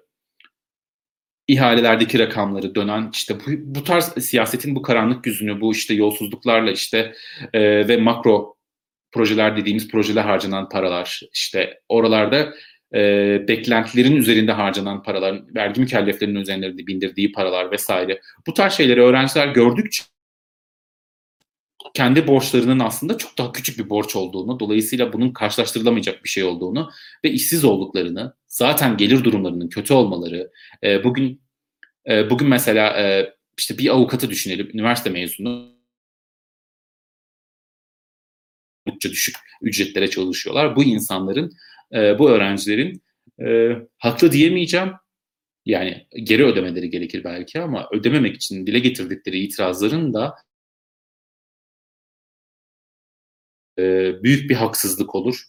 [1.48, 7.14] ihalelerdeki rakamları dönen işte bu, bu tarz siyasetin bu karanlık yüzünü bu işte yolsuzluklarla işte
[7.52, 8.56] e, ve makro
[9.12, 12.54] projeler dediğimiz projeler harcanan paralar işte oralarda
[12.94, 12.98] e,
[13.48, 20.02] beklentilerin üzerinde harcanan paralar, vergi mükelleflerinin üzerinde bindirdiği paralar vesaire bu tarz şeyleri öğrenciler gördükçe
[21.94, 26.90] kendi borçlarının aslında çok daha küçük bir borç olduğunu, dolayısıyla bunun karşılaştırılamayacak bir şey olduğunu
[27.24, 30.50] ve işsiz olduklarını, zaten gelir durumlarının kötü olmaları,
[30.84, 31.42] e, bugün
[32.08, 35.80] e, bugün mesela e, işte bir avukatı düşünelim, üniversite mezunu,
[38.86, 40.76] oldukça düşük ücretlere çalışıyorlar.
[40.76, 41.52] Bu insanların,
[41.94, 43.02] e, bu öğrencilerin
[43.46, 44.92] e, haklı diyemeyeceğim.
[45.66, 50.34] Yani geri ödemeleri gerekir belki ama ödememek için dile getirdikleri itirazların da
[54.22, 55.44] büyük bir haksızlık olur.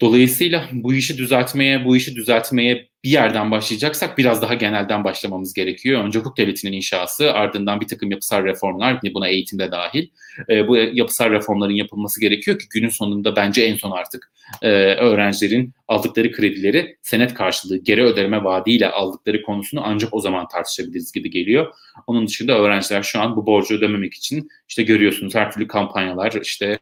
[0.00, 6.04] Dolayısıyla bu işi düzeltmeye, bu işi düzeltmeye bir yerden başlayacaksak biraz daha genelden başlamamız gerekiyor.
[6.04, 10.08] Önce hukuk devletinin inşası, ardından bir takım yapısal reformlar, buna eğitimde dahil.
[10.50, 15.72] E, bu yapısal reformların yapılması gerekiyor ki günün sonunda bence en son artık e, öğrencilerin
[15.88, 21.74] aldıkları kredileri senet karşılığı geri ödeme vaadiyle aldıkları konusunu ancak o zaman tartışabiliriz gibi geliyor.
[22.06, 26.78] Onun dışında öğrenciler şu an bu borcu ödememek için işte görüyorsunuz her türlü kampanyalar, işte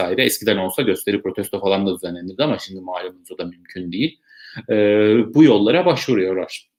[0.00, 0.24] vesaire.
[0.24, 4.20] Eskiden olsa gösteri protesto falan da düzenlenirdi ama şimdi malumunuz o da mümkün değil.
[4.70, 4.74] E,
[5.34, 6.70] bu yollara başvuruyorlar.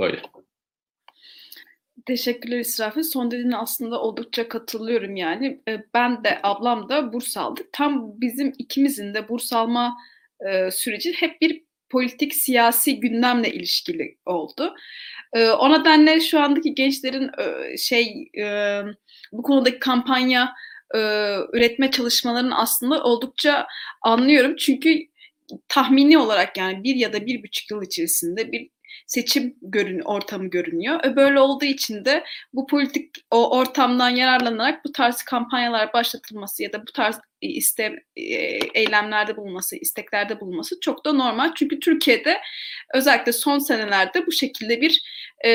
[0.00, 0.22] Böyle.
[2.06, 3.02] Teşekkürler İsrafil.
[3.02, 5.62] Son dediğine aslında oldukça katılıyorum yani.
[5.94, 7.72] Ben de ablam da burs aldık.
[7.72, 9.96] Tam bizim ikimizin de burs alma
[10.48, 14.74] e, süreci hep bir politik siyasi gündemle ilişkili oldu.
[15.32, 18.82] E, o nedenle şu andaki gençlerin e, şey e,
[19.32, 20.54] bu konudaki kampanya
[20.94, 20.98] e,
[21.52, 23.66] üretme çalışmalarını aslında oldukça
[24.02, 24.56] anlıyorum.
[24.56, 25.06] Çünkü
[25.68, 28.70] tahmini olarak yani bir ya da bir buçuk yıl içerisinde bir
[29.06, 31.04] seçim görün ortamı görünüyor.
[31.04, 36.72] E, böyle olduğu için de bu politik o ortamdan yararlanarak bu tarz kampanyalar başlatılması ya
[36.72, 38.24] da bu tarz iste e,
[38.74, 41.54] eylemlerde bulunması, isteklerde bulunması çok da normal.
[41.54, 42.40] Çünkü Türkiye'de
[42.94, 45.02] özellikle son senelerde bu şekilde bir
[45.44, 45.50] e,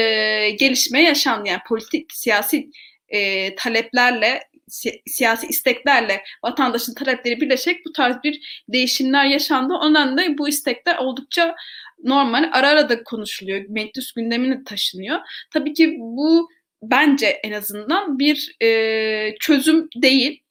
[0.49, 1.49] gelişme yaşandı.
[1.49, 2.69] Yani politik, siyasi
[3.09, 9.73] e, taleplerle si- siyasi isteklerle vatandaşın talepleri birleşerek bu tarz bir değişimler yaşandı.
[9.73, 11.55] Ondan da bu istekler oldukça
[12.03, 12.49] normal.
[12.53, 13.65] Ara ara da konuşuluyor.
[13.69, 15.19] Meclis gündemine taşınıyor.
[15.53, 16.49] Tabii ki bu
[16.83, 20.41] bence en azından bir e, çözüm değil.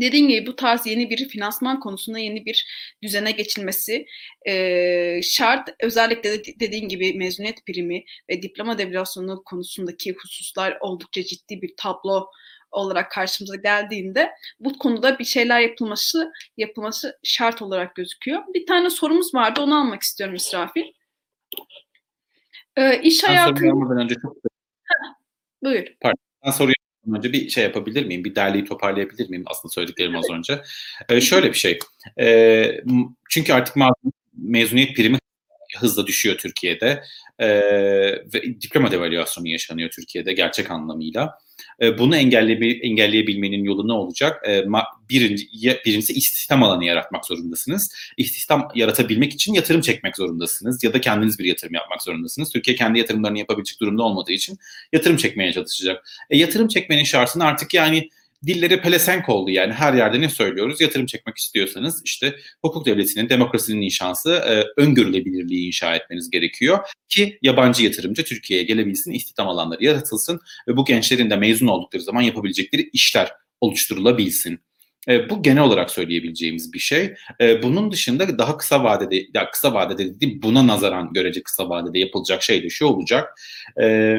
[0.00, 2.66] Dediğim gibi bu tarz yeni bir finansman konusunda yeni bir
[3.02, 4.06] düzene geçilmesi
[4.48, 5.68] e, şart.
[5.80, 12.26] Özellikle de dediğim gibi mezuniyet primi ve diploma devalüasyonu konusundaki hususlar oldukça ciddi bir tablo
[12.72, 18.42] olarak karşımıza geldiğinde bu konuda bir şeyler yapılması yapılması şart olarak gözüküyor.
[18.54, 20.84] Bir tane sorumuz vardı onu almak istiyorum İsrafil.
[22.76, 23.64] Ee, iş hayatı...
[23.98, 24.36] önce çok...
[25.62, 25.84] Buyur.
[26.00, 26.18] Pardon.
[26.46, 26.74] Ben soruyu
[27.16, 28.24] önce bir şey yapabilir miyim?
[28.24, 30.62] Bir derleyi toparlayabilir miyim aslında söylediklerim az önce?
[31.08, 31.78] Ee, şöyle bir şey.
[32.20, 32.80] Ee,
[33.30, 33.76] çünkü artık
[34.32, 35.18] mezuniyet primi
[35.78, 37.02] hızla düşüyor Türkiye'de.
[37.38, 37.48] Ee,
[38.34, 41.38] ve diploma devalüasyonu yaşanıyor Türkiye'de gerçek anlamıyla.
[41.82, 44.42] Ee, bunu engelleyebilmenin yolu ne olacak?
[44.48, 44.64] Ee,
[45.10, 45.48] birinci,
[45.86, 47.94] birincisi istihdam alanı yaratmak zorundasınız.
[48.16, 52.50] İstihdam yaratabilmek için yatırım çekmek zorundasınız ya da kendiniz bir yatırım yapmak zorundasınız.
[52.50, 54.58] Türkiye kendi yatırımlarını yapabilecek durumda olmadığı için
[54.92, 56.08] yatırım çekmeye çalışacak.
[56.30, 58.10] E, yatırım çekmenin şartını artık yani
[58.46, 60.80] dilleri pelesenk oldu yani her yerde ne söylüyoruz?
[60.80, 66.78] Yatırım çekmek istiyorsanız işte hukuk devletinin, demokrasinin inşası, e, öngörülebilirliği inşa etmeniz gerekiyor
[67.08, 72.22] ki yabancı yatırımcı Türkiye'ye gelebilsin, istihdam alanları yaratılsın ve bu gençlerin de mezun oldukları zaman
[72.22, 74.60] yapabilecekleri işler oluşturulabilsin.
[75.08, 77.14] E, bu genel olarak söyleyebileceğimiz bir şey.
[77.40, 81.98] E, bunun dışında daha kısa vadede, ya kısa vadede değil, buna nazaran görece kısa vadede
[81.98, 83.40] yapılacak şey de şu olacak.
[83.80, 84.16] E,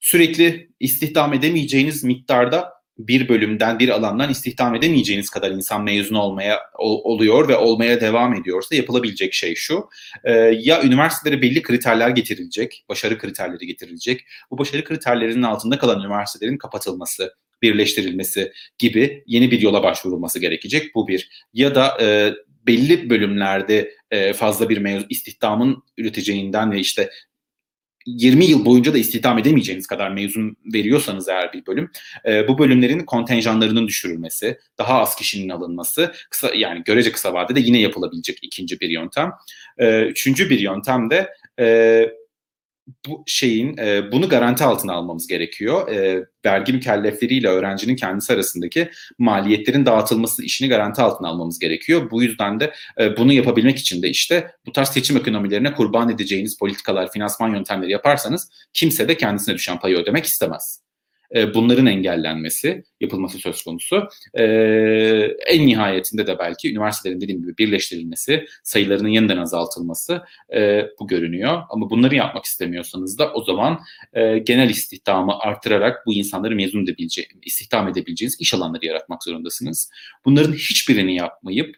[0.00, 7.48] sürekli istihdam edemeyeceğiniz miktarda bir bölümden, bir alandan istihdam edemeyeceğiniz kadar insan mezun olmaya oluyor
[7.48, 9.88] ve olmaya devam ediyorsa yapılabilecek şey şu.
[10.24, 14.26] E, ya üniversitelere belli kriterler getirilecek, başarı kriterleri getirilecek.
[14.50, 20.94] Bu başarı kriterlerinin altında kalan üniversitelerin kapatılması, birleştirilmesi gibi yeni bir yola başvurulması gerekecek.
[20.94, 21.46] Bu bir.
[21.52, 22.34] Ya da e,
[22.66, 27.10] belli bölümlerde e, fazla bir mevzu istihdamın üreteceğinden ve işte
[28.06, 31.90] 20 yıl boyunca da istihdam edemeyeceğiniz kadar mezun veriyorsanız eğer bir bölüm
[32.26, 37.80] e, bu bölümlerin kontenjanlarının düşürülmesi, daha az kişinin alınması kısa yani görece kısa vadede yine
[37.80, 39.32] yapılabilecek ikinci bir yöntem.
[39.78, 42.19] E, üçüncü bir yöntem de e,
[43.08, 45.88] bu şeyin e, bunu garanti altına almamız gerekiyor.
[45.88, 52.10] E, vergi mükellefleriyle öğrencinin kendisi arasındaki maliyetlerin dağıtılması işini garanti altına almamız gerekiyor.
[52.10, 56.58] Bu yüzden de e, bunu yapabilmek için de işte bu tarz seçim ekonomilerine kurban edeceğiniz
[56.58, 60.89] politikalar, finansman yöntemleri yaparsanız kimse de kendisine düşen payı ödemek istemez.
[61.34, 64.08] E, bunların engellenmesi, yapılması söz konusu.
[64.34, 64.44] E,
[65.46, 70.22] en nihayetinde de belki üniversitelerin dediğim gibi birleştirilmesi, sayılarının yeniden azaltılması
[70.54, 71.62] e, bu görünüyor.
[71.70, 73.80] Ama bunları yapmak istemiyorsanız da o zaman
[74.44, 79.90] genel istihdamı artırarak bu insanları mezun edebileceğiniz, istihdam edebileceğiniz iş alanları yaratmak zorundasınız.
[80.24, 81.76] Bunların hiçbirini yapmayıp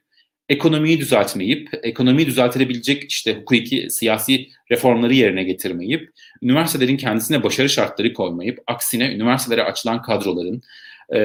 [0.49, 6.11] ekonomiyi düzeltmeyip, ekonomiyi düzeltilebilecek işte hukuki, siyasi reformları yerine getirmeyip,
[6.43, 10.63] üniversitelerin kendisine başarı şartları koymayıp, aksine üniversitelere açılan kadroların
[11.15, 11.21] e,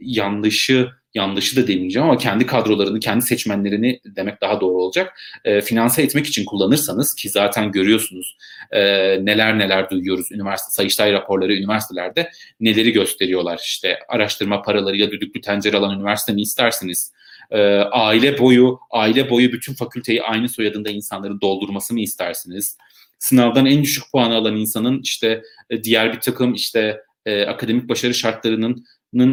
[0.00, 5.20] yanlışı yandaşı da demeyeceğim ama kendi kadrolarını, kendi seçmenlerini demek daha doğru olacak.
[5.44, 8.36] E, finanse etmek için kullanırsanız ki zaten görüyorsunuz
[8.70, 8.80] e,
[9.24, 13.60] neler neler duyuyoruz üniversite Sayıştay raporları üniversitelerde neleri gösteriyorlar.
[13.64, 17.12] İşte araştırma paralarıyla düdüklü tencere alan üniversite mi istersiniz?
[17.52, 22.76] E, aile boyu aile boyu bütün fakülteyi aynı soyadında insanların doldurması mı istersiniz?
[23.18, 28.14] Sınavdan en düşük puanı alan insanın işte e, diğer bir takım işte e, akademik başarı
[28.14, 28.84] şartlarının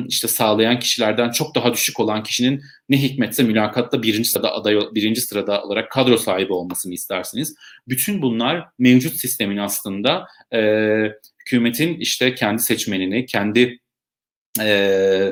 [0.07, 5.21] işte sağlayan kişilerden çok daha düşük olan kişinin ne hikmetse mülakatta birinci sırada aday birinci
[5.21, 7.55] sırada olarak kadro sahibi olmasını istersiniz.
[7.87, 10.59] Bütün bunlar mevcut sistemin aslında e,
[11.39, 13.79] hükümetin işte kendi seçmenini, kendi
[14.61, 15.31] e,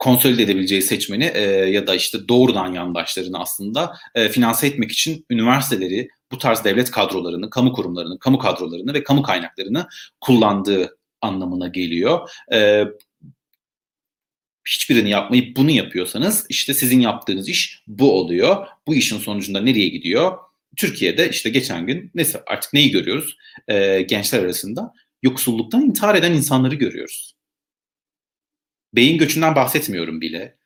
[0.00, 6.08] konsolide edebileceği seçmeni e, ya da işte doğrudan yandaşlarını aslında e, finanse etmek için üniversiteleri,
[6.32, 9.86] bu tarz devlet kadrolarını, kamu kurumlarını, kamu kadrolarını ve kamu kaynaklarını
[10.20, 12.30] kullandığı anlamına geliyor.
[12.52, 12.84] E,
[14.68, 18.66] hiçbirini yapmayıp bunu yapıyorsanız işte sizin yaptığınız iş bu oluyor.
[18.86, 20.38] Bu işin sonucunda nereye gidiyor?
[20.76, 23.36] Türkiye'de işte geçen gün neyse artık neyi görüyoruz?
[23.68, 24.92] Ee, gençler arasında
[25.22, 27.39] yoksulluktan intihar eden insanları görüyoruz.
[28.94, 30.60] Beyin göçünden bahsetmiyorum bile.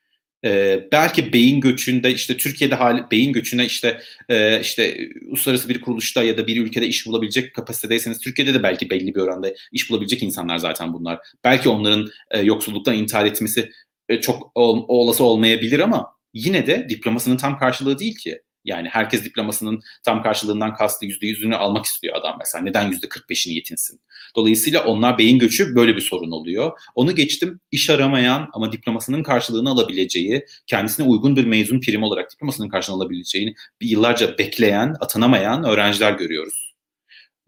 [0.44, 6.22] Ee, belki beyin göçünde işte Türkiye'de hali, beyin göçüne işte e, işte uluslararası bir kuruluşta
[6.22, 10.22] ya da bir ülkede iş bulabilecek kapasitedeyseniz Türkiye'de de belki belli bir oranda iş bulabilecek
[10.22, 11.18] insanlar zaten bunlar.
[11.44, 13.70] Belki onların e, yoksulluktan intihar etmesi
[14.08, 18.42] e, çok ol, olası olmayabilir ama yine de diplomasının tam karşılığı değil ki.
[18.64, 22.64] Yani herkes diplomasının tam karşılığından kastı yüzde yüzünü almak istiyor adam mesela.
[22.64, 24.00] Neden yüzde 45'ini yetinsin?
[24.36, 26.72] Dolayısıyla onlar beyin göçü böyle bir sorun oluyor.
[26.94, 32.68] Onu geçtim iş aramayan ama diplomasının karşılığını alabileceği, kendisine uygun bir mezun prim olarak diplomasının
[32.68, 36.74] karşılığını alabileceğini yıllarca bekleyen, atanamayan öğrenciler görüyoruz.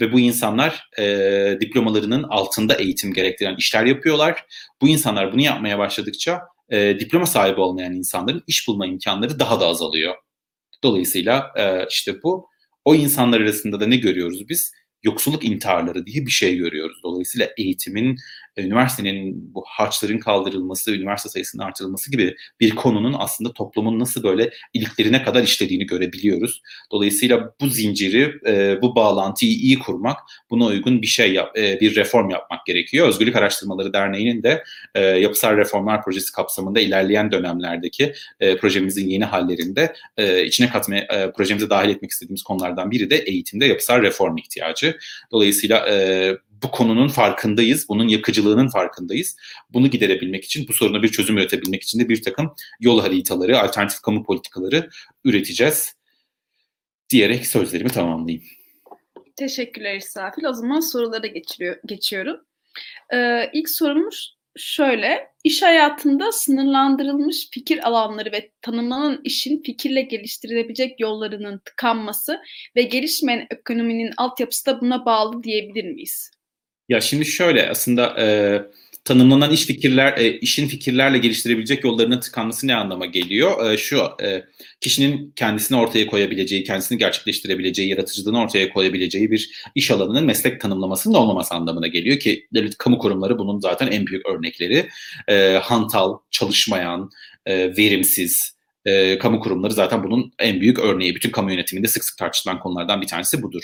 [0.00, 4.44] Ve bu insanlar e, diplomalarının altında eğitim gerektiren işler yapıyorlar.
[4.82, 6.40] Bu insanlar bunu yapmaya başladıkça
[6.70, 10.14] e, diploma sahibi olmayan insanların iş bulma imkanları daha da azalıyor.
[10.86, 12.46] Dolayısıyla e, işte bu
[12.84, 14.72] o insanlar arasında da ne görüyoruz biz?
[15.02, 17.00] Yoksulluk intiharları diye bir şey görüyoruz.
[17.02, 18.18] Dolayısıyla eğitimin
[18.58, 25.22] üniversitenin bu harçların kaldırılması, üniversite sayısının artırılması gibi bir konunun aslında toplumun nasıl böyle iliklerine
[25.22, 26.62] kadar işlediğini görebiliyoruz.
[26.92, 30.18] Dolayısıyla bu zinciri, e, bu bağlantıyı iyi kurmak,
[30.50, 33.08] buna uygun bir şey yap, e, bir reform yapmak gerekiyor.
[33.08, 39.94] Özgürlük Araştırmaları Derneği'nin de e, yapısal reformlar projesi kapsamında ilerleyen dönemlerdeki e, projemizin yeni hallerinde
[40.16, 44.98] e, içine katmaya, e, projemize dahil etmek istediğimiz konulardan biri de eğitimde yapısal reform ihtiyacı.
[45.32, 49.36] Dolayısıyla e, bu konunun farkındayız, bunun yakıcılığının farkındayız.
[49.70, 54.00] Bunu giderebilmek için, bu soruna bir çözüm üretebilmek için de bir takım yol haritaları, alternatif
[54.00, 54.90] kamu politikaları
[55.24, 55.96] üreteceğiz
[57.10, 58.44] diyerek sözlerimi tamamlayayım.
[59.36, 60.44] Teşekkürler İsrafil.
[60.44, 61.26] O zaman sorulara
[61.86, 62.40] geçiyorum.
[63.14, 65.28] Ee, ilk sorumuz şöyle.
[65.44, 72.40] İş hayatında sınırlandırılmış fikir alanları ve tanımlanan işin fikirle geliştirilebilecek yollarının tıkanması
[72.76, 76.30] ve gelişmeyen ekonominin altyapısı da buna bağlı diyebilir miyiz?
[76.88, 78.26] Ya şimdi şöyle aslında e,
[79.04, 83.70] tanımlanan iş fikirler, e, işin fikirlerle geliştirebilecek yollarının tıkanması ne anlama geliyor?
[83.72, 84.44] E, şu, e,
[84.80, 91.54] kişinin kendisini ortaya koyabileceği, kendisini gerçekleştirebileceği, yaratıcılığını ortaya koyabileceği bir iş alanının meslek tanımlamasının olmaması
[91.54, 94.88] anlamına geliyor ki devlet kamu kurumları bunun zaten en büyük örnekleri.
[95.28, 97.10] E, hantal, çalışmayan,
[97.46, 101.14] e, verimsiz, e, kamu kurumları zaten bunun en büyük örneği.
[101.14, 103.62] Bütün kamu yönetiminde sık sık tartışılan konulardan bir tanesi budur.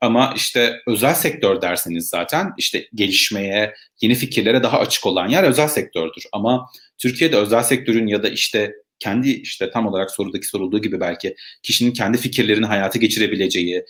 [0.00, 5.68] Ama işte özel sektör derseniz zaten işte gelişmeye, yeni fikirlere daha açık olan yer özel
[5.68, 6.24] sektördür.
[6.32, 6.66] Ama
[6.98, 11.92] Türkiye'de özel sektörün ya da işte kendi işte tam olarak sorudaki sorulduğu gibi belki kişinin
[11.92, 13.84] kendi fikirlerini hayata geçirebileceği,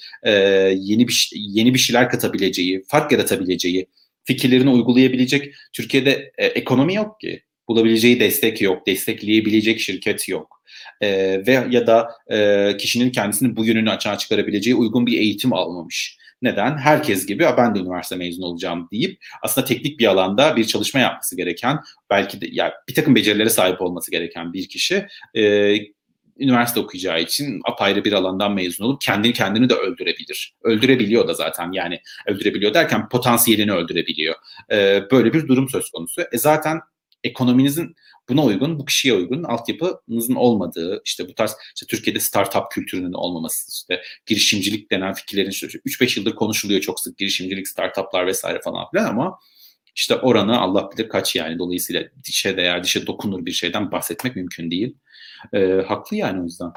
[0.75, 3.87] yeni bir yeni bir şeyler katabileceği, fark yaratabileceği,
[4.25, 7.43] fikirlerini uygulayabilecek Türkiye'de e, ekonomi yok ki.
[7.71, 10.63] Bulabileceği destek yok, destekleyebilecek şirket yok
[11.01, 11.09] e,
[11.47, 16.19] ve ya da e, kişinin kendisini bu yönünü açığa çıkarabileceği uygun bir eğitim almamış.
[16.43, 16.79] Neden?
[16.79, 21.37] Herkes gibi ben de üniversite mezunu olacağım deyip aslında teknik bir alanda bir çalışma yapması
[21.37, 21.79] gereken,
[22.11, 25.07] belki de ya bir takım becerilere sahip olması gereken bir kişi
[25.37, 25.75] e,
[26.41, 30.55] üniversite okuyacağı için apayrı bir alandan mezun olup kendini kendini de öldürebilir.
[30.63, 34.35] Öldürebiliyor da zaten yani öldürebiliyor derken potansiyelini öldürebiliyor.
[34.73, 36.23] Ee, böyle bir durum söz konusu.
[36.33, 36.81] E zaten
[37.25, 37.97] ekonominizin
[38.29, 43.73] buna uygun, bu kişiye uygun altyapınızın olmadığı, işte bu tarz işte Türkiye'de startup kültürünün olmaması,
[43.73, 49.39] işte girişimcilik denen fikirlerin 3-5 yıldır konuşuluyor çok sık girişimcilik, startuplar vesaire falan filan ama
[49.97, 51.59] işte oranı Allah bilir kaç yani.
[51.59, 54.97] Dolayısıyla dişe değer, dişe dokunur bir şeyden bahsetmek mümkün değil.
[55.53, 56.73] Ee, haklı yani o yüzden.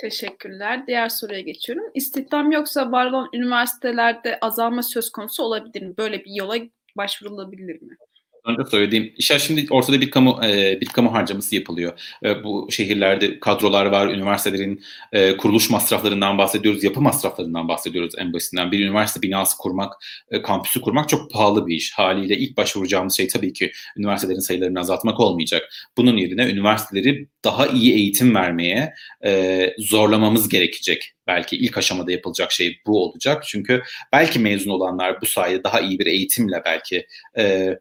[0.00, 0.86] Teşekkürler.
[0.86, 1.84] Diğer soruya geçiyorum.
[1.94, 5.96] İstihdam yoksa var olan üniversitelerde azalma söz konusu olabilir mi?
[5.96, 6.56] Böyle bir yola
[6.96, 7.96] başvurulabilir mi?
[8.44, 12.00] Önce söylediğim işe şimdi ortada bir kamu e, bir kamu harcaması yapılıyor.
[12.24, 14.82] E, bu şehirlerde kadrolar var, üniversitelerin
[15.12, 18.72] e, kuruluş masraflarından bahsediyoruz, yapı masraflarından bahsediyoruz en basitinden.
[18.72, 19.92] Bir üniversite binası kurmak,
[20.30, 21.92] e, kampüsü kurmak çok pahalı bir iş.
[21.92, 25.62] Haliyle ilk başvuracağımız şey tabii ki üniversitelerin sayılarını azaltmak olmayacak.
[25.96, 31.12] Bunun yerine üniversiteleri daha iyi eğitim vermeye e, zorlamamız gerekecek.
[31.26, 33.44] Belki ilk aşamada yapılacak şey bu olacak.
[33.46, 33.82] Çünkü
[34.12, 37.06] belki mezun olanlar bu sayede daha iyi bir eğitimle belki
[37.38, 37.74] e,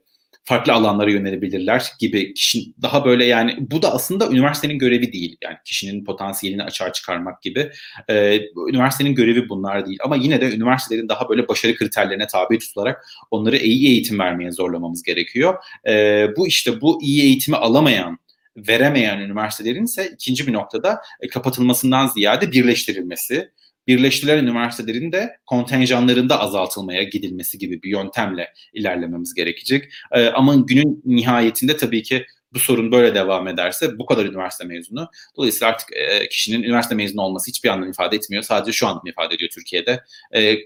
[0.47, 5.37] farklı alanlara yönelebilirler gibi kişi daha böyle yani bu da aslında üniversitenin görevi değil.
[5.41, 7.71] Yani kişinin potansiyelini açığa çıkarmak gibi.
[8.09, 8.39] Ee,
[8.69, 9.97] üniversitenin görevi bunlar değil.
[10.03, 15.03] Ama yine de üniversitelerin daha böyle başarı kriterlerine tabi tutularak onları iyi eğitim vermeye zorlamamız
[15.03, 15.63] gerekiyor.
[15.87, 18.19] Ee, bu işte bu iyi eğitimi alamayan
[18.57, 23.51] veremeyen üniversitelerin ise ikinci bir noktada e, kapatılmasından ziyade birleştirilmesi,
[23.87, 29.93] birleştirilen üniversitelerin de kontenjanlarında azaltılmaya gidilmesi gibi bir yöntemle ilerlememiz gerekecek.
[30.11, 35.09] E, ama günün nihayetinde tabii ki bu sorun böyle devam ederse bu kadar üniversite mezunu.
[35.37, 38.43] Dolayısıyla artık e, kişinin üniversite mezunu olması hiçbir anlam ifade etmiyor.
[38.43, 40.03] Sadece şu anlam ifade ediyor Türkiye'de.
[40.35, 40.57] E,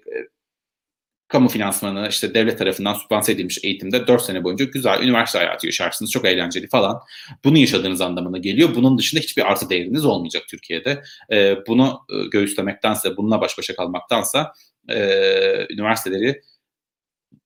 [1.31, 6.11] kamu finansmanı işte devlet tarafından sübvanse edilmiş eğitimde 4 sene boyunca güzel üniversite hayatı yaşarsınız.
[6.11, 7.01] Çok eğlenceli falan.
[7.43, 8.75] Bunu yaşadığınız anlamına geliyor.
[8.75, 11.03] Bunun dışında hiçbir artı değeriniz olmayacak Türkiye'de.
[11.31, 11.99] E, bunu
[12.31, 14.53] göğüslemektense, bununla baş başa kalmaktansa
[14.89, 16.41] e, üniversiteleri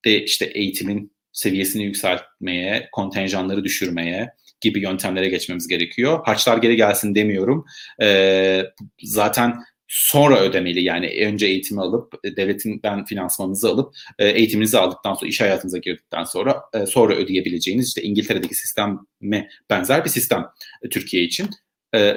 [0.06, 6.20] de işte eğitimin seviyesini yükseltmeye, kontenjanları düşürmeye, gibi yöntemlere geçmemiz gerekiyor.
[6.26, 7.66] Harçlar geri gelsin demiyorum.
[8.02, 8.64] E,
[9.04, 9.60] zaten
[9.96, 15.30] sonra ödemeli yani önce eğitimi alıp e, devletin ben finansmanınızı alıp e, eğitiminizi aldıktan sonra
[15.30, 20.46] iş hayatınıza girdikten sonra e, sonra ödeyebileceğiniz işte İngiltere'deki sisteme benzer bir sistem
[20.92, 21.50] Türkiye için.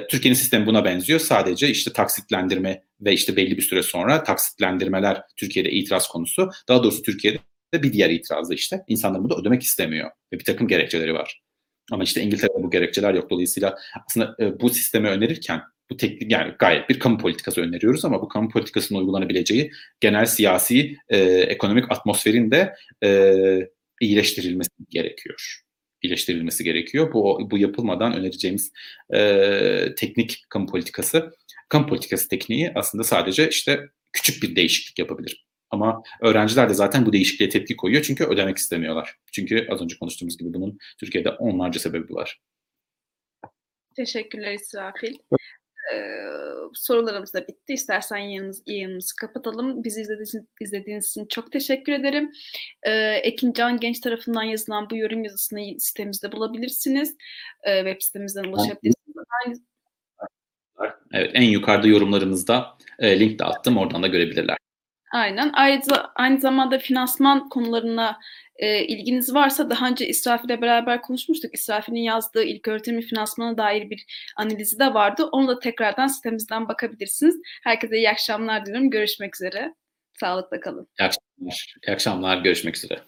[0.09, 1.19] Türkiye'nin sistemi buna benziyor.
[1.19, 6.49] Sadece işte taksitlendirme ve işte belli bir süre sonra taksitlendirmeler Türkiye'de itiraz konusu.
[6.67, 11.13] Daha doğrusu Türkiye'de bir diğer itirazı işte insanlar bunu ödemek istemiyor ve bir takım gerekçeleri
[11.13, 11.41] var.
[11.91, 13.29] Ama işte İngiltere'de bu gerekçeler yok.
[13.29, 13.77] Dolayısıyla
[14.07, 18.49] aslında bu sistemi önerirken bu teknik yani gayet bir kamu politikası öneriyoruz ama bu kamu
[18.49, 23.33] politikasının uygulanabileceği genel siyasi e, ekonomik atmosferin de e,
[24.01, 25.61] iyileştirilmesi gerekiyor.
[26.01, 27.13] İyileştirilmesi gerekiyor.
[27.13, 28.71] Bu bu yapılmadan önereceğimiz
[29.13, 31.31] e, teknik kamu politikası,
[31.69, 35.45] kamu politikası tekniği aslında sadece işte küçük bir değişiklik yapabilir.
[35.71, 39.15] Ama öğrenciler de zaten bu değişikliğe tepki koyuyor çünkü ödemek istemiyorlar.
[39.31, 42.39] Çünkü az önce konuştuğumuz gibi bunun Türkiye'de onlarca sebebi var.
[43.95, 45.13] Teşekkürler İsrafil.
[45.93, 46.19] Ee,
[46.73, 47.73] sorularımız da bitti.
[47.73, 49.83] İstersen yayınımız, yayınımızı kapatalım.
[49.83, 52.31] Bizi izlediğiniz, izlediğiniz için çok teşekkür ederim.
[52.83, 52.91] Ee,
[53.23, 57.15] Ekin Can Genç tarafından yazılan bu yorum yazısını sitemizde bulabilirsiniz.
[57.63, 59.61] Ee, web sitemizden ulaşabilirsiniz.
[61.13, 63.77] Evet, en yukarıda yorumlarımızda e, link de attım.
[63.77, 64.57] Oradan da görebilirler.
[65.11, 65.51] Aynen.
[65.53, 68.19] Ayrıca aynı zamanda finansman konularına
[68.55, 71.53] e, ilginiz varsa daha önce İsrafil ile beraber konuşmuştuk.
[71.53, 74.05] İsrafil'in yazdığı ilk öğretimi finansmana dair bir
[74.37, 75.29] analizi de vardı.
[75.31, 77.35] Onu da tekrardan sitemizden bakabilirsiniz.
[77.63, 78.89] Herkese iyi akşamlar diliyorum.
[78.89, 79.75] Görüşmek üzere.
[80.19, 80.87] Sağlıkla kalın.
[80.99, 81.75] İyi akşamlar.
[81.87, 82.37] İyi akşamlar.
[82.37, 82.99] Görüşmek üzere.